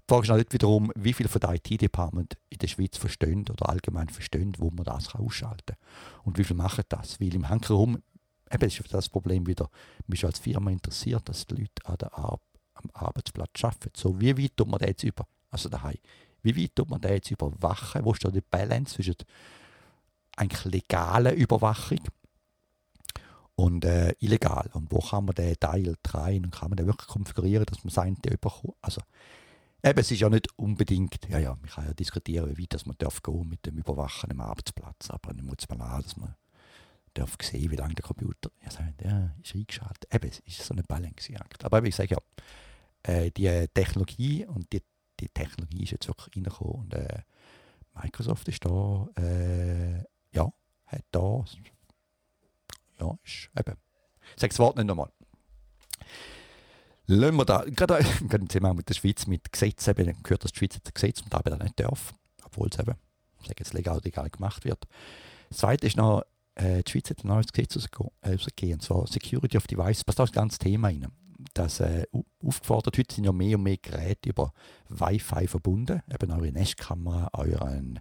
Die 0.07 0.13
Frage 0.13 0.27
ist 0.27 0.37
nicht 0.37 0.53
wiederum, 0.53 0.93
wie 0.97 1.15
viele 1.15 1.31
von 1.31 1.41
den 1.41 1.55
IT-Department 1.55 2.37
in 2.51 2.59
der 2.59 2.67
Schweiz 2.67 2.99
verstehen 2.99 3.47
oder 3.51 3.71
allgemein 3.71 4.11
verstehen, 4.11 4.53
wo 4.59 4.71
man 4.71 4.85
das 4.85 5.09
kann 5.09 5.23
ausschalten 5.23 5.65
kann. 5.67 5.77
Und 6.25 6.37
wie 6.37 6.45
viele 6.45 6.59
machen 6.59 6.85
das? 6.91 7.21
Weil 7.21 7.35
im 7.35 7.49
Hankerum, 7.49 7.99
eben 8.55 8.67
ist 8.67 8.93
das 8.93 9.09
Problem 9.09 9.47
wieder, 9.47 9.69
man 10.07 10.15
ist 10.17 10.25
als 10.25 10.39
Firma 10.39 10.71
interessiert, 10.71 11.29
dass 11.29 11.47
die 11.47 11.57
Leute 11.57 11.85
an 11.85 11.97
der 11.99 12.15
Ar 12.17 12.41
am 12.75 12.91
Arbeitsplatz 12.93 13.63
arbeiten. 13.63 13.93
So, 13.97 14.21
wie 14.21 14.37
weit 14.37 14.57
tut 14.57 14.69
man 14.69 14.81
das 14.81 14.89
jetzt 14.89 15.05
über, 15.05 15.27
also 15.51 15.69
daheim, 15.69 15.99
wie 16.43 16.57
weit 16.63 16.75
tut 16.75 16.91
man 16.91 17.01
das 17.01 17.13
jetzt 17.13 17.31
überwachen? 17.31 18.05
Wo 18.05 18.13
ist 18.13 18.25
da 18.25 18.31
die 18.31 18.41
Balance 18.41 18.95
zwischen 18.95 19.15
eigentlich 20.37 20.65
legalen 20.65 21.37
Überwachung 21.37 22.01
und 23.57 23.85
äh, 23.85 24.15
illegal. 24.21 24.69
Und 24.73 24.91
wo 24.91 24.99
kann 24.99 25.25
man 25.27 25.35
den 25.35 25.59
Teil 25.59 25.95
rein 26.09 26.45
und 26.45 26.55
kann 26.55 26.71
man 26.71 26.77
den 26.77 26.87
wirklich 26.87 27.09
konfigurieren, 27.09 27.67
dass 27.67 27.85
man 27.85 27.93
sein 27.93 28.17
überkommt. 28.27 28.75
Also, 28.81 29.01
eben, 29.83 29.99
es 29.99 30.11
ist 30.11 30.21
ja 30.21 30.29
nicht 30.29 30.49
unbedingt, 30.59 31.29
ja, 31.29 31.39
ja, 31.39 31.51
man 31.51 31.71
kann 31.71 31.87
ja 31.87 31.95
diskutieren, 31.95 32.57
wie 32.57 32.63
weit 32.63 32.87
man 32.87 32.97
darf 32.99 33.23
gehen 33.23 33.49
mit 33.49 33.65
dem 33.67 33.79
Überwachen 33.79 34.31
am 34.31 34.41
Arbeitsplatz, 34.41 35.11
aber 35.11 35.33
dann 35.33 35.47
muss 35.47 35.69
man 35.69 35.81
an, 35.81 36.03
dass 36.03 36.17
man 36.17 36.35
darf 37.15 37.37
sehen, 37.41 37.71
wie 37.71 37.77
lange 37.77 37.95
der 37.95 38.05
Computer 38.05 38.51
sagt, 38.69 39.03
ja, 39.03 39.35
ist 39.43 39.55
eingeschaltet. 39.55 40.13
Eben, 40.13 40.29
es 40.29 40.41
ist 40.41 40.65
so 40.65 40.75
eine 40.75 40.83
Balanceakt. 40.83 41.65
Aber 41.65 41.83
wie 41.83 41.89
ich 41.89 41.97
sage, 41.97 42.17
ja, 42.17 43.13
äh, 43.13 43.31
die 43.31 43.69
Technologie 43.73 44.45
und 44.47 44.73
die, 44.73 44.83
die 45.21 45.29
Technologie 45.29 45.85
ist 45.85 45.93
jetzt 45.93 46.09
wirklich 46.09 46.37
reingekommen 46.37 46.75
und 46.75 46.95
äh, 46.95 47.23
Microsoft 47.95 48.49
ist 48.49 48.65
da, 48.65 49.09
äh, 49.17 49.99
ja, 50.33 50.53
hat 50.87 51.05
da 51.13 51.45
ja, 53.01 53.19
ist 53.25 53.51
eben. 53.59 53.77
Ich 54.35 54.41
sage 54.41 54.49
das 54.49 54.59
Wort 54.59 54.77
nicht 54.77 54.87
nochmal. 54.87 55.11
Lassen 57.07 57.37
wir 57.37 57.45
da, 57.45 57.65
gerade 57.67 57.99
im 58.31 58.49
Thema 58.49 58.73
mit 58.73 58.89
der 58.89 58.95
Schweiz, 58.95 59.27
mit 59.27 59.53
Gesetzen, 59.53 59.91
eben, 59.91 60.23
gehört 60.23 60.45
das 60.45 60.53
die 60.53 60.59
Schweiz 60.59 60.77
ein 60.77 60.91
Gesetz 60.93 61.21
und 61.21 61.33
da 61.33 61.41
eben 61.45 61.59
nicht 61.59 61.79
darf, 61.79 62.15
obwohl 62.45 62.69
es 62.69 62.79
eben, 62.79 62.95
ich 63.41 63.49
sage 63.49 63.57
jetzt 63.59 63.75
legal, 63.75 64.01
legal 64.03 64.31
gemacht 64.31 64.65
wird. 64.65 64.87
Das 65.51 65.59
Zweite 65.59 65.87
ist 65.87 65.97
noch, 65.97 66.25
äh, 66.55 66.83
die 66.83 66.91
Schweiz 66.91 67.11
hat 67.11 67.25
ein 67.25 67.29
neues 67.29 67.53
Gesetz 67.53 67.89
rausgegeben, 68.25 68.75
und 68.75 68.83
zwar 68.83 69.07
Security 69.07 69.57
of 69.57 69.67
Device, 69.67 70.05
passt 70.05 70.19
da 70.19 70.25
das 70.25 70.33
ganze 70.33 70.59
Thema 70.59 70.89
rein. 70.89 71.07
Das 71.53 71.81
äh, 71.81 72.05
aufgefordert, 72.43 72.97
heute 72.97 73.15
sind 73.15 73.25
ja 73.25 73.33
mehr 73.33 73.57
und 73.57 73.65
mehr 73.65 73.77
Geräte 73.77 74.31
über 74.31 74.53
Wi-Fi 74.89 75.47
verbunden, 75.47 76.03
eben 76.13 76.31
eure 76.31 76.53
Nestkamera, 76.53 77.29
euren 77.33 78.01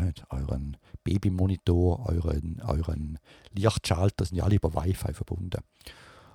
nicht, 0.00 0.24
euren 0.30 0.76
Babymonitor, 1.02 2.06
euren, 2.06 2.60
euren 2.64 3.18
Lichtschalter 3.52 4.24
sind 4.24 4.36
ja 4.36 4.44
alle 4.44 4.56
über 4.56 4.74
Wi-Fi 4.74 5.12
verbunden. 5.12 5.60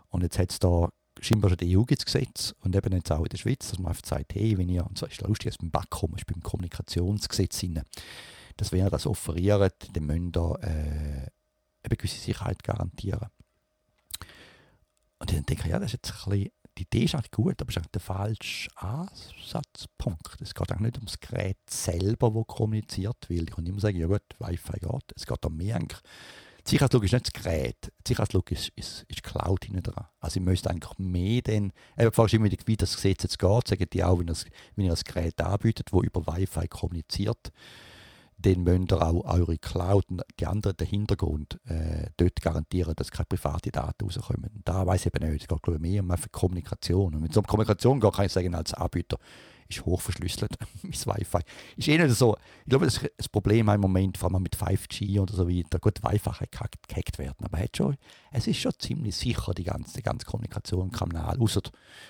Und 0.09 0.23
jetzt 0.23 0.37
hat 0.37 0.51
es 0.51 0.59
da 0.59 0.89
scheinbar 1.19 1.49
schon 1.49 1.57
die 1.57 1.77
EU 1.77 1.83
Gesetz 1.83 2.53
und 2.61 2.75
eben 2.75 2.93
jetzt 2.93 3.11
auch 3.11 3.23
in 3.23 3.29
der 3.29 3.37
Schweiz, 3.37 3.69
dass 3.69 3.79
man 3.79 3.91
einfach 3.91 4.05
sagt, 4.05 4.35
hey, 4.35 4.57
wenn 4.57 4.69
ihr, 4.69 4.85
und 4.85 4.97
so 4.97 5.05
ist 5.05 5.21
lustig, 5.21 5.51
dass 5.51 5.57
beim 5.57 5.71
BAKOM, 5.71 6.15
ist 6.15 6.27
beim 6.27 6.41
Kommunikationsgesetz 6.41 7.59
drin, 7.59 7.81
dass 8.57 8.71
wenn 8.71 8.79
ihr 8.79 8.89
das 8.89 9.05
offeriert, 9.05 9.89
dann 9.93 10.05
müsst 10.05 10.37
ihr 10.37 10.59
äh, 10.61 11.27
eine 11.83 11.95
gewisse 11.97 12.19
Sicherheit 12.19 12.63
garantieren. 12.63 13.29
Und 15.19 15.31
dann 15.31 15.43
denke 15.43 15.63
ich, 15.65 15.71
ja, 15.71 15.79
das 15.79 15.93
ist 15.93 15.93
jetzt 15.93 16.11
ein 16.11 16.29
bisschen 16.29 16.51
die 16.77 16.83
Idee 16.83 17.03
ist 17.05 17.15
eigentlich 17.15 17.31
gut, 17.31 17.59
aber 17.61 17.69
es 17.69 17.77
ist 17.77 17.93
der 17.93 18.01
falsche 18.01 18.69
Ansatzpunkt. 18.75 20.41
Es 20.41 20.53
geht 20.53 20.71
eigentlich 20.71 20.93
nicht 20.93 20.99
um 20.99 21.05
das 21.05 21.19
Gerät 21.19 21.57
selber, 21.69 22.31
das 22.31 22.55
kommuniziert 22.55 23.29
wird. 23.29 23.49
Ich 23.49 23.55
kann 23.55 23.65
immer 23.65 23.79
sagen, 23.79 23.97
ja 23.97 24.07
gut, 24.07 24.21
Wi-Fi 24.39 24.79
geht. 24.79 25.13
Es 25.15 25.25
geht 25.25 25.45
um 25.45 25.57
mehr. 25.57 25.79
Die 25.79 26.69
Sicherheitslogik 26.69 27.07
ist 27.07 27.13
nicht 27.13 27.35
das 27.35 27.43
Gerät. 27.43 27.77
Die 28.05 28.09
Sicherheitslogik 28.09 28.57
ist, 28.57 28.69
ist, 28.75 29.05
ist 29.07 29.23
Cloud 29.23 29.65
hinten 29.65 29.83
dran. 29.83 30.05
Also 30.19 30.39
ich 30.39 30.45
müsste 30.45 30.69
eigentlich 30.69 30.97
mehr 30.99 31.41
den, 31.41 31.73
eben 31.97 32.11
fragst 32.11 32.33
wie 32.33 32.77
das 32.77 32.95
Gesetz 32.95 33.23
jetzt 33.23 33.39
geht, 33.39 33.67
sagen 33.67 33.85
die 33.91 34.03
auch, 34.03 34.19
wenn, 34.19 34.27
ihr 34.85 34.89
das 34.89 35.03
Gerät 35.03 35.39
anbietet, 35.41 35.89
das 35.91 36.01
über 36.01 36.27
Wi-Fi 36.27 36.67
kommuniziert, 36.67 37.51
dann 38.39 38.63
müsst 38.63 38.91
ihr 38.91 39.01
auch 39.01 39.25
eure 39.25 39.57
Cloud 39.57 40.05
und 40.09 40.21
die 40.39 40.45
anderen, 40.45 40.77
den 40.77 40.87
Hintergrund, 40.87 41.59
äh, 41.65 42.09
dort 42.17 42.41
garantieren, 42.41 42.95
dass 42.95 43.11
keine 43.11 43.25
privaten 43.25 43.71
Daten 43.71 44.05
rauskommen. 44.05 44.51
Und 44.53 44.67
da 44.67 44.85
weiß 44.85 45.05
ich 45.05 45.13
eben 45.13 45.29
nicht. 45.29 45.43
Es 45.43 45.47
geht 45.47 45.63
glaube 45.63 45.77
ich, 45.77 45.81
mehr 45.81 46.03
um 46.03 46.13
Kommunikation. 46.31 47.15
Und 47.15 47.23
wenn 47.23 47.31
es 47.31 47.37
um 47.37 47.45
Kommunikation 47.45 47.99
geht, 47.99 48.13
kann 48.13 48.25
ich 48.25 48.31
sagen, 48.31 48.53
als 48.53 48.73
Anbieter 48.73 49.17
ist 49.69 49.85
hochverschlüsselt, 49.85 50.55
mein 50.83 50.93
Wi-Fi. 50.93 51.39
Ist 51.75 51.87
eh 51.87 51.97
nicht 51.97 52.15
so, 52.15 52.37
ich 52.63 52.69
glaube, 52.69 52.85
das, 52.85 53.01
das 53.17 53.29
Problem 53.29 53.67
im 53.69 53.81
Moment, 53.81 54.17
vor 54.17 54.31
allem 54.31 54.43
mit 54.43 54.55
5G 54.55 55.19
oder 55.19 55.33
so 55.33 55.49
weiter, 55.49 55.79
gut, 55.79 56.01
Wi-Fi 56.03 56.47
kann 56.49 56.69
gehackt 56.87 57.17
werden, 57.17 57.43
aber 57.43 57.57
hat 57.57 57.75
schon, 57.75 57.97
es 58.31 58.47
ist 58.47 58.59
schon 58.59 58.73
ziemlich 58.79 59.15
sicher, 59.15 59.53
die 59.53 59.63
ganze, 59.63 59.97
die 59.97 60.03
ganze 60.03 60.25
Kommunikation, 60.25 60.91
Kanal, 60.91 61.37
außer 61.39 61.61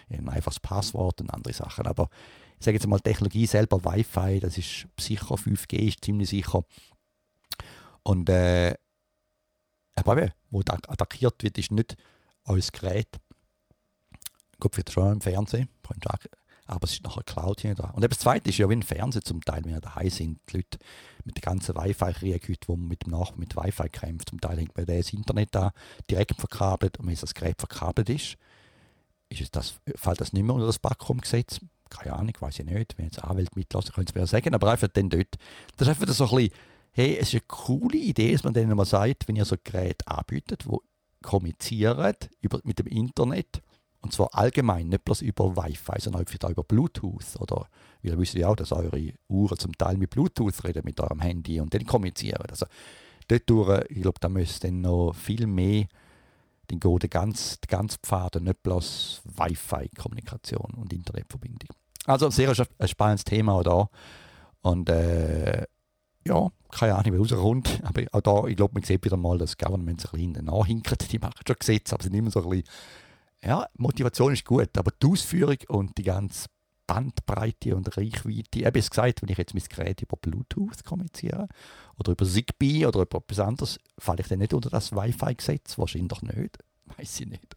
ein 0.10 0.30
einfaches 0.30 0.60
Passwort 0.60 1.22
und 1.22 1.34
andere 1.34 1.54
Sachen, 1.54 1.88
aber 1.88 2.10
ich 2.60 2.66
sage 2.66 2.78
jetzt 2.78 2.88
mal, 2.88 3.00
Technologie 3.00 3.46
selber, 3.46 3.84
Wi-Fi, 3.84 4.40
das 4.40 4.58
ist 4.58 4.88
sicher, 5.00 5.36
5G 5.36 5.76
ist 5.76 6.04
ziemlich 6.04 6.30
sicher. 6.30 6.64
Und 8.04 8.30
äh, 8.30 8.76
aber 9.96 10.18
eben, 10.18 10.32
wo 10.50 10.60
attackiert 10.60 11.44
wird, 11.44 11.58
ist 11.58 11.72
nicht 11.72 11.96
als 12.44 12.72
Gerät. 12.72 13.08
Gut, 14.60 14.78
wird 14.78 14.92
schon 14.92 15.14
im 15.14 15.22
Fernsehen, 15.22 15.70
aber 16.66 16.84
es 16.84 16.94
ist 16.94 17.04
nachher 17.04 17.24
Cloud 17.24 17.62
hier 17.62 17.76
dran. 17.76 17.92
Und 17.92 18.04
das 18.04 18.20
Zweite 18.20 18.50
ist 18.50 18.58
ja 18.58 18.70
wie 18.70 18.76
ein 18.76 18.84
Fernseher 18.84 19.22
zum 19.22 19.42
Teil, 19.42 19.64
wenn 19.64 19.74
wir 19.74 19.82
daheim 19.82 20.10
sind, 20.10 20.40
die 20.50 20.58
Leute 20.58 20.80
mit 21.24 21.38
der 21.38 21.42
ganzen 21.42 21.76
Wi-Fi-Krieg, 21.76 22.68
wo 22.68 22.76
man 22.76 22.88
mit 22.88 23.06
dem 23.06 23.12
Nachbarn 23.12 23.40
mit 23.40 23.56
Wi-Fi 23.56 23.90
kämpft. 23.90 24.30
Zum 24.30 24.42
Teil 24.42 24.58
hängt 24.58 24.76
man 24.76 24.86
das 24.86 25.14
Internet 25.14 25.50
da 25.54 25.72
direkt 26.10 26.36
verkabelt 26.36 26.98
und 27.00 27.08
wenn 27.08 27.16
das 27.16 27.34
Gerät 27.34 27.60
verkabelt 27.60 28.10
ist, 28.10 28.38
ist 29.30 29.42
es 29.42 29.52
das, 29.52 29.80
fällt 29.96 30.22
das 30.22 30.34
nicht 30.34 30.44
mehr 30.44 30.56
unter 30.56 30.68
das 30.68 30.80
Backroom-Gesetz 30.80 31.60
keine 31.90 32.16
Ahnung, 32.16 32.34
weiß 32.40 32.60
ich 32.60 32.66
nicht, 32.66 32.98
wenn 32.98 33.06
jetzt 33.06 33.24
Anwälte 33.24 33.52
mitlassen, 33.56 33.94
können 33.94 34.08
sie 34.08 34.18
mir 34.18 34.28
sagen, 34.28 34.54
aber 34.54 34.72
einfach 34.72 34.88
dann 34.88 35.10
dort, 35.10 35.36
das 35.78 35.88
ist 35.88 36.02
einfach 36.02 36.14
so 36.14 36.26
ein 36.26 36.36
bisschen, 36.36 36.52
hey, 36.92 37.18
es 37.18 37.30
ist 37.30 37.36
eine 37.36 37.44
coole 37.48 37.98
Idee, 37.98 38.32
dass 38.32 38.44
man 38.44 38.54
denen 38.54 38.76
mal 38.76 38.86
sagt, 38.86 39.28
wenn 39.28 39.36
ihr 39.36 39.46
so 39.46 39.56
ein 39.56 39.62
Gerät 39.64 40.08
anbietet, 40.08 40.68
wo 40.68 40.82
kommunizieren 41.22 42.16
über, 42.42 42.60
mit 42.64 42.80
dem 42.80 42.88
Internet, 42.88 43.62
und 44.02 44.14
zwar 44.14 44.30
allgemein, 44.34 44.90
nicht 44.90 45.04
bloß 45.04 45.22
über 45.22 45.56
Wi-Fi, 45.56 46.00
sondern 46.00 46.26
auch 46.26 46.50
über 46.50 46.64
Bluetooth. 46.64 47.36
Oder 47.40 47.68
wir 48.02 48.18
wissen 48.18 48.40
ja 48.40 48.48
auch, 48.48 48.56
dass 48.56 48.72
eure 48.72 49.14
Uhren 49.28 49.58
zum 49.58 49.78
Teil 49.78 49.98
mit 49.98 50.12
Bluetooth 50.12 50.64
reden, 50.64 50.84
mit 50.86 51.00
eurem 51.00 51.20
Handy 51.20 51.60
und 51.60 51.74
dann 51.74 51.86
kommunizieren. 51.86 52.46
Also 52.50 52.68
dort, 53.28 53.90
ich 53.90 54.02
glaube, 54.02 54.20
da 54.20 54.30
müsste 54.30 54.68
dann 54.68 54.82
noch 54.82 55.14
viel 55.14 55.48
mehr 55.48 55.88
dann 56.68 56.80
geht 56.80 57.04
der 57.04 57.10
ganze, 57.10 57.58
der 57.60 57.78
ganze 57.78 57.98
Pfad 58.04 58.42
nicht 58.42 58.64
bloß 58.64 59.22
Wi-Fi-Kommunikation 59.26 60.74
und 60.76 60.94
Internetverbindung. 60.94 61.70
Also 62.06 62.30
sehr 62.30 62.54
ein 62.80 62.88
spannendes 62.88 63.26
Thema 63.26 63.54
auch 63.54 63.64
da. 63.64 63.90
Und 64.62 64.90
äh, 64.90 65.66
ja, 66.26 66.50
keine 66.72 66.96
Ahnung, 66.96 67.14
wie 67.14 67.18
rauskommt. 67.18 67.82
Aber 67.84 68.04
auch 68.12 68.22
da, 68.22 68.48
ich 68.48 68.56
glaube, 68.56 68.74
man 68.76 68.84
sieht 68.84 69.04
wieder 69.04 69.18
mal, 69.18 69.38
dass 69.38 69.58
Government 69.58 70.02
sich 70.02 70.14
ein 70.14 70.34
bisschen 70.34 70.46
nachhinkt. 70.46 71.12
Die 71.12 71.20
machen 71.20 71.34
schon 71.46 71.56
Gesetze, 71.60 71.96
aber 71.96 72.04
sind 72.04 72.14
immer 72.14 72.32
so 72.32 72.44
ein 72.44 72.50
bisschen, 72.50 72.68
ja, 73.44 73.66
Motivation 73.78 74.34
ist 74.34 74.46
gut, 74.46 74.78
aber 74.78 74.92
die 74.92 75.08
Ausführung 75.08 75.58
und 75.70 75.98
die 75.98 76.04
ganze 76.04 76.48
Bandbreite 76.88 77.76
und 77.76 77.96
Reichweite. 77.98 78.60
Ich 78.60 78.66
habe 78.66 78.80
es 78.80 78.90
gesagt, 78.90 79.22
wenn 79.22 79.30
ich 79.30 79.38
jetzt 79.38 79.54
mein 79.54 79.64
Gerät 79.64 80.02
über 80.02 80.18
Bluetooth 80.18 80.84
kommuniziere 80.86 81.48
oder 82.00 82.14
über 82.14 82.26
Zigbee 82.26 82.86
oder 82.86 83.02
über 83.02 83.20
etwas 83.20 83.40
anderes, 83.40 83.80
falle 84.00 84.22
ich 84.22 84.28
dann 84.28 84.40
nicht 84.40 84.54
unter 84.54 84.70
das 84.70 84.94
Wi-Fi-Gesetz? 84.94 85.78
Wahrscheinlich 85.78 86.22
nicht. 86.22 86.58
Weiß 86.98 87.20
ich 87.20 87.28
nicht. 87.28 87.56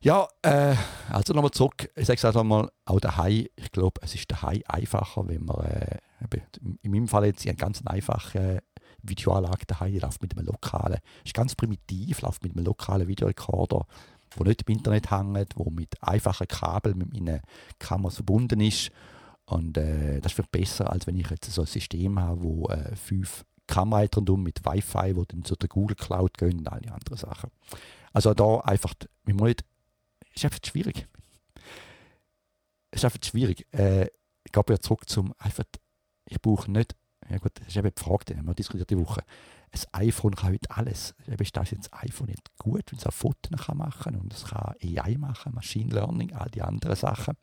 Ja, 0.00 0.28
äh, 0.42 0.76
also 1.10 1.34
nochmal 1.34 1.50
zurück. 1.50 1.90
Ich 1.96 2.06
sage 2.06 2.18
es 2.18 2.24
also 2.24 2.44
mal, 2.44 2.70
auch 2.84 3.00
daheim, 3.00 3.46
ich 3.56 3.72
glaube, 3.72 4.00
es 4.02 4.14
ist 4.14 4.30
daheim 4.30 4.62
einfacher, 4.66 5.26
wenn 5.28 5.44
man, 5.44 5.64
äh, 5.66 5.98
in 6.82 6.90
meinem 6.90 7.08
Fall 7.08 7.26
jetzt 7.26 7.46
eine 7.46 7.56
ganz 7.56 7.82
einfache 7.84 8.62
Videoanlage 9.02 9.66
daheim, 9.66 9.92
die 9.92 9.98
läuft 9.98 10.22
mit 10.22 10.36
einem 10.36 10.46
lokalen, 10.46 10.98
ist 11.24 11.34
ganz 11.34 11.54
primitiv, 11.54 12.20
läuft 12.22 12.42
mit 12.44 12.56
einem 12.56 12.64
lokalen 12.64 13.08
Videorekorder, 13.08 13.86
wo 14.36 14.44
nicht 14.44 14.62
im 14.62 14.74
Internet 14.76 15.10
hängt, 15.10 15.56
wo 15.56 15.70
mit 15.70 16.02
einfachen 16.02 16.48
Kabeln 16.48 16.98
mit 16.98 17.12
meinen 17.12 17.40
Kameras 17.78 18.16
verbunden 18.16 18.60
ist. 18.60 18.90
Und 19.46 19.78
äh, 19.78 20.20
das 20.20 20.38
ist 20.38 20.50
besser, 20.50 20.92
als 20.92 21.06
wenn 21.06 21.16
ich 21.16 21.30
jetzt 21.30 21.50
so 21.50 21.62
ein 21.62 21.66
System 21.66 22.18
habe, 22.18 22.42
wo 22.42 22.68
äh, 22.68 22.94
fünf 22.96 23.44
Kameras 23.66 24.10
mit 24.36 24.64
Wi-Fi, 24.64 25.16
wo 25.16 25.24
dann 25.24 25.44
zu 25.44 25.54
der 25.56 25.68
Google 25.68 25.96
Cloud 25.96 26.36
gehen 26.36 26.58
und 26.58 26.68
alle 26.68 26.92
anderen 26.92 27.18
Sachen. 27.18 27.50
Also 28.12 28.34
da 28.34 28.58
einfach, 28.60 28.94
wir 29.24 29.34
müssen 29.34 29.46
nicht, 29.46 29.64
ist 30.34 30.44
einfach 30.44 30.60
schwierig. 30.64 31.06
Es 32.90 33.00
ist 33.00 33.04
einfach 33.04 33.22
schwierig. 33.22 33.66
Äh, 33.72 34.06
ich 34.44 34.52
gehe 34.52 34.62
ja 34.68 34.80
zurück 34.80 35.08
zum 35.08 35.34
einfach, 35.38 35.64
ich 36.26 36.40
brauche 36.40 36.70
nicht 36.70 36.94
ja 37.30 37.38
gut, 37.38 37.52
das 37.58 37.68
ist 37.68 37.76
eben 37.76 37.90
die 37.94 38.02
Frage, 38.02 38.24
die 38.26 38.36
haben 38.36 38.46
wir 38.46 38.54
diskutiert 38.54 38.90
die 38.90 38.98
Woche. 38.98 39.22
Ein 39.72 40.08
iPhone 40.08 40.34
kann 40.34 40.52
heute 40.52 40.70
alles. 40.70 41.14
Eben 41.26 41.46
das 41.52 41.70
jetzt 41.70 41.92
iPhone 41.92 42.28
nicht 42.28 42.56
gut, 42.58 42.90
wenn 42.90 42.98
es 42.98 43.06
auch 43.06 43.12
Fotos 43.12 43.50
machen 43.74 44.02
kann 44.02 44.16
und 44.16 44.32
es 44.32 44.44
kann 44.44 44.74
AI 44.82 45.16
machen, 45.18 45.54
Machine 45.54 45.94
Learning, 45.94 46.32
all 46.32 46.50
die 46.50 46.62
anderen 46.62 46.96
Sachen. 46.96 47.34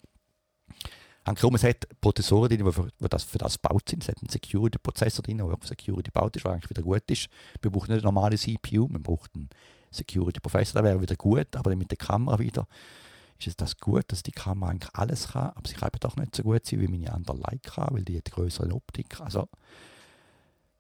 Hankerum, 1.26 1.56
es 1.56 1.64
hat 1.64 1.88
Prozessoren 2.02 2.50
drin, 2.50 2.66
die 2.66 2.72
für, 2.72 2.90
das, 3.10 3.24
für 3.24 3.40
das 3.40 3.60
gebaut 3.60 3.90
sind. 3.90 4.04
Es 4.04 4.10
hat 4.10 4.18
einen 4.22 4.30
Security-Prozessor 4.30 5.24
drin, 5.24 5.38
der 5.38 5.48
auf 5.48 5.66
Security 5.66 6.12
gebaut 6.12 6.36
ist, 6.36 6.46
was 6.46 6.54
eigentlich 6.54 6.70
wieder 6.70 6.84
gut 6.84 7.10
ist. 7.10 7.30
Wir 7.62 7.72
brauchen 7.72 7.92
nicht 7.92 8.04
eine 8.04 8.14
normale 8.14 8.38
CPU, 8.38 8.88
man 8.88 9.02
braucht 9.02 9.32
einen 9.36 9.50
Security-Prozessor, 9.90 10.82
der 10.82 10.92
wäre 10.92 11.02
wieder 11.02 11.16
gut, 11.16 11.56
aber 11.56 11.72
dann 11.72 11.80
mit 11.80 11.90
der 11.90 11.98
Kamera 11.98 12.38
wieder 12.38 12.68
ist 13.40 13.48
es 13.48 13.56
das 13.56 13.78
gut, 13.78 14.06
dass 14.08 14.24
die 14.24 14.32
Kamera 14.32 14.70
eigentlich 14.70 14.94
alles 14.94 15.30
kann, 15.30 15.52
aber 15.56 15.68
sie 15.68 15.76
kann 15.76 15.90
eben 15.90 16.00
doch 16.00 16.16
nicht 16.16 16.36
so 16.36 16.44
gut 16.44 16.66
sein 16.66 16.80
wie 16.80 16.88
meine 16.88 17.12
andere 17.12 17.38
Leica, 17.38 17.88
weil 17.92 18.04
die 18.04 18.18
hat 18.18 18.32
größere 18.32 18.74
Optik. 18.74 19.20
Also 19.20 19.50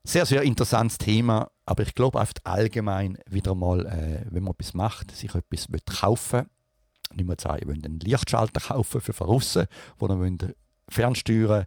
sehr, 0.05 0.25
sehr 0.25 0.43
interessantes 0.43 0.97
Thema, 0.97 1.49
aber 1.65 1.83
ich 1.83 1.95
glaube 1.95 2.19
einfach 2.19 2.33
allgemein 2.43 3.17
wieder 3.29 3.55
mal, 3.55 3.85
äh, 3.85 4.25
wenn 4.29 4.43
man 4.43 4.53
etwas 4.53 4.73
macht, 4.73 5.11
sich 5.11 5.33
etwas 5.35 5.67
kaufen 5.99 6.47
nicht 7.13 7.27
mehr 7.27 7.37
sagen, 7.39 7.59
ihr 7.61 7.67
wollt 7.67 7.85
einen 7.85 7.99
Lichtschalter 7.99 8.59
kaufen 8.59 9.01
für 9.01 9.25
außen, 9.25 9.67
wo 9.97 10.07
ihr 10.07 10.53
fernsteuern 10.89 11.65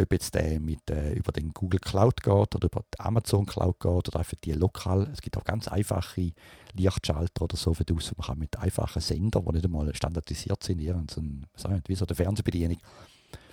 ob 0.00 0.12
jetzt 0.12 0.34
der 0.36 0.60
mit, 0.60 0.88
äh, 0.90 1.12
über 1.14 1.32
den 1.32 1.52
Google 1.52 1.80
Cloud 1.80 2.22
geht 2.22 2.54
oder 2.54 2.66
über 2.66 2.84
die 2.94 3.00
Amazon 3.00 3.46
Cloud 3.46 3.80
geht 3.80 3.90
oder 3.90 4.20
einfach 4.20 4.38
die 4.44 4.52
lokal. 4.52 5.10
Es 5.12 5.20
gibt 5.20 5.36
auch 5.36 5.42
ganz 5.42 5.66
einfache 5.66 6.32
Lichtschalter 6.74 7.42
oder 7.42 7.56
so 7.56 7.74
für 7.74 7.84
draussen. 7.84 8.14
Man 8.16 8.26
kann 8.28 8.38
mit 8.38 8.56
einfachen 8.58 9.02
Sendern, 9.02 9.44
die 9.44 9.52
nicht 9.54 9.64
einmal 9.64 9.92
standardisiert 9.96 10.62
sind, 10.62 11.10
so 11.10 11.20
ein, 11.68 11.82
wie 11.88 11.94
so 11.96 12.06
eine 12.06 12.14
Fernsehbedienung 12.14 12.78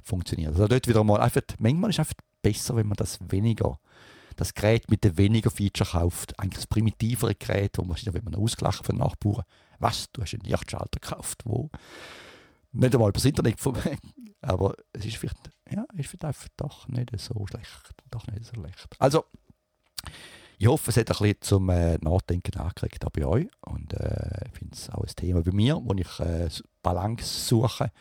funktioniert. 0.03 0.51
Also 0.51 0.67
dort 0.67 0.88
wieder 0.88 1.03
mal 1.03 1.19
einfach, 1.19 1.41
manchmal 1.57 1.89
ist 1.89 1.95
es 1.95 1.99
einfach 1.99 2.15
besser, 2.43 2.75
wenn 2.75 2.88
man 2.88 2.97
das 2.97 3.17
weniger 3.27 3.79
das 4.36 4.54
Gerät 4.54 4.89
mit 4.89 5.04
den 5.04 5.17
weniger 5.17 5.52
Feature 5.52 5.89
kauft, 5.89 6.38
eigentlich 6.39 6.56
das 6.56 6.67
primitivere 6.67 7.36
Gerät, 7.36 7.78
wo 7.78 7.84
man 7.84 7.98
wenn 8.04 8.24
man 8.24 8.36
ausgelacht 8.36 8.86
von 8.86 8.98
Nachbarn, 8.98 9.43
was, 9.80 10.12
du 10.12 10.21
hast 10.21 10.34
einen 10.34 10.43
Lichtschalter 10.43 11.00
gekauft, 11.00 11.41
wo 11.45 11.69
nicht 12.71 12.93
einmal 12.93 13.10
über 13.10 13.17
das 13.17 13.26
Internet, 13.26 13.58
aber 14.41 14.76
es 14.93 15.06
ist 15.06 15.17
vielleicht 15.17 15.50
ja, 15.71 15.86
ist 15.98 16.10
vielleicht 16.10 16.52
doch 16.58 16.88
nicht 16.88 17.12
so 17.19 17.45
schlecht. 17.48 17.93
Doch 18.12 18.28
nicht 18.28 18.45
so 18.45 18.54
schlecht. 18.54 18.88
Also, 19.00 19.26
ich 20.58 20.67
hoffe, 20.67 20.91
es 20.91 20.98
hat 20.98 21.10
ein 21.10 21.17
bisschen 21.17 21.41
zum 21.41 21.69
äh, 21.69 21.98
Nachdenken 21.98 22.58
angekriegt 22.60 23.06
auch 23.06 23.10
bei 23.10 23.26
euch. 23.26 23.48
Und 23.62 23.93
äh, 23.93 24.45
ich 24.48 24.58
finde 24.58 24.76
es 24.76 24.89
auch 24.89 25.04
ein 25.04 25.15
Thema 25.15 25.41
bei 25.41 25.52
mir, 25.52 25.82
wo 25.84 25.93
ich 25.93 26.19
äh, 26.19 26.50
Balance 26.82 27.48
suche. 27.48 27.91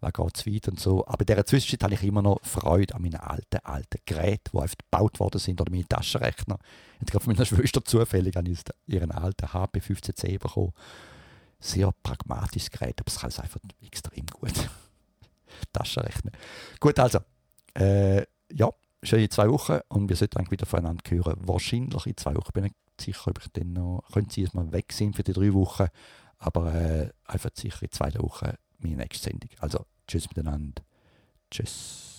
Was 0.00 0.12
geht 0.12 0.36
es 0.36 0.46
weiter 0.46 0.70
und 0.70 0.78
so. 0.78 1.04
Aber 1.06 1.20
in 1.20 1.26
dieser 1.26 1.44
Zwischenzeit 1.44 1.82
habe 1.82 1.94
ich 1.94 2.02
immer 2.04 2.22
noch 2.22 2.38
Freude 2.42 2.94
an 2.94 3.02
meinen 3.02 3.16
alten, 3.16 3.58
alten 3.64 3.98
Geräten, 4.06 4.50
die 4.52 4.58
einfach 4.58 4.78
gebaut 4.78 5.18
worden 5.18 5.38
sind, 5.38 5.60
oder 5.60 5.70
meine 5.70 5.88
Taschenrechner. 5.88 6.58
Jetzt 7.00 7.10
gerade 7.10 7.24
von 7.24 7.34
meiner 7.34 7.44
Schwester 7.46 7.84
zufällig 7.84 8.36
habe 8.36 8.48
ich 8.48 8.60
ihren 8.86 9.10
alten 9.10 9.52
HP 9.52 9.80
15C 9.80 10.38
bekommen. 10.38 10.72
Sehr 11.60 11.92
pragmatisches 12.04 12.70
Gerät, 12.70 13.00
aber 13.00 13.08
es 13.08 13.18
kann 13.18 13.30
es 13.30 13.40
einfach 13.40 13.60
extrem 13.84 14.26
gut. 14.26 14.52
Taschenrechner. 15.72 16.30
Gut, 16.78 16.98
also, 17.00 17.18
äh, 17.74 18.24
ja, 18.52 18.70
schöne 19.02 19.28
zwei 19.28 19.48
Wochen 19.48 19.80
und 19.88 20.08
wir 20.08 20.14
sollten 20.14 20.38
eigentlich 20.38 20.52
wieder 20.52 20.66
voneinander 20.66 21.02
hören. 21.10 21.36
Wahrscheinlich 21.40 22.06
in 22.06 22.16
zwei 22.16 22.36
Wochen. 22.36 22.52
Bin 22.52 22.66
ich 22.66 22.72
sicher, 23.00 23.30
ob 23.30 23.40
ich 23.40 23.50
dann 23.52 23.72
noch, 23.72 24.04
können 24.12 24.30
Sie 24.30 24.46
mal 24.52 24.70
weg 24.70 24.92
sind 24.92 25.16
für 25.16 25.24
die 25.24 25.32
drei 25.32 25.52
Wochen, 25.52 25.88
aber 26.38 26.72
äh, 26.72 27.10
einfach 27.24 27.50
sicher 27.54 27.82
in 27.82 27.90
zwei 27.90 28.14
Wochen 28.14 28.52
meine 28.78 28.96
nächste 28.96 29.30
Sendung. 29.30 29.50
Also, 29.60 29.86
tschüss 30.06 30.28
miteinander. 30.28 30.82
Tschüss. 31.50 32.17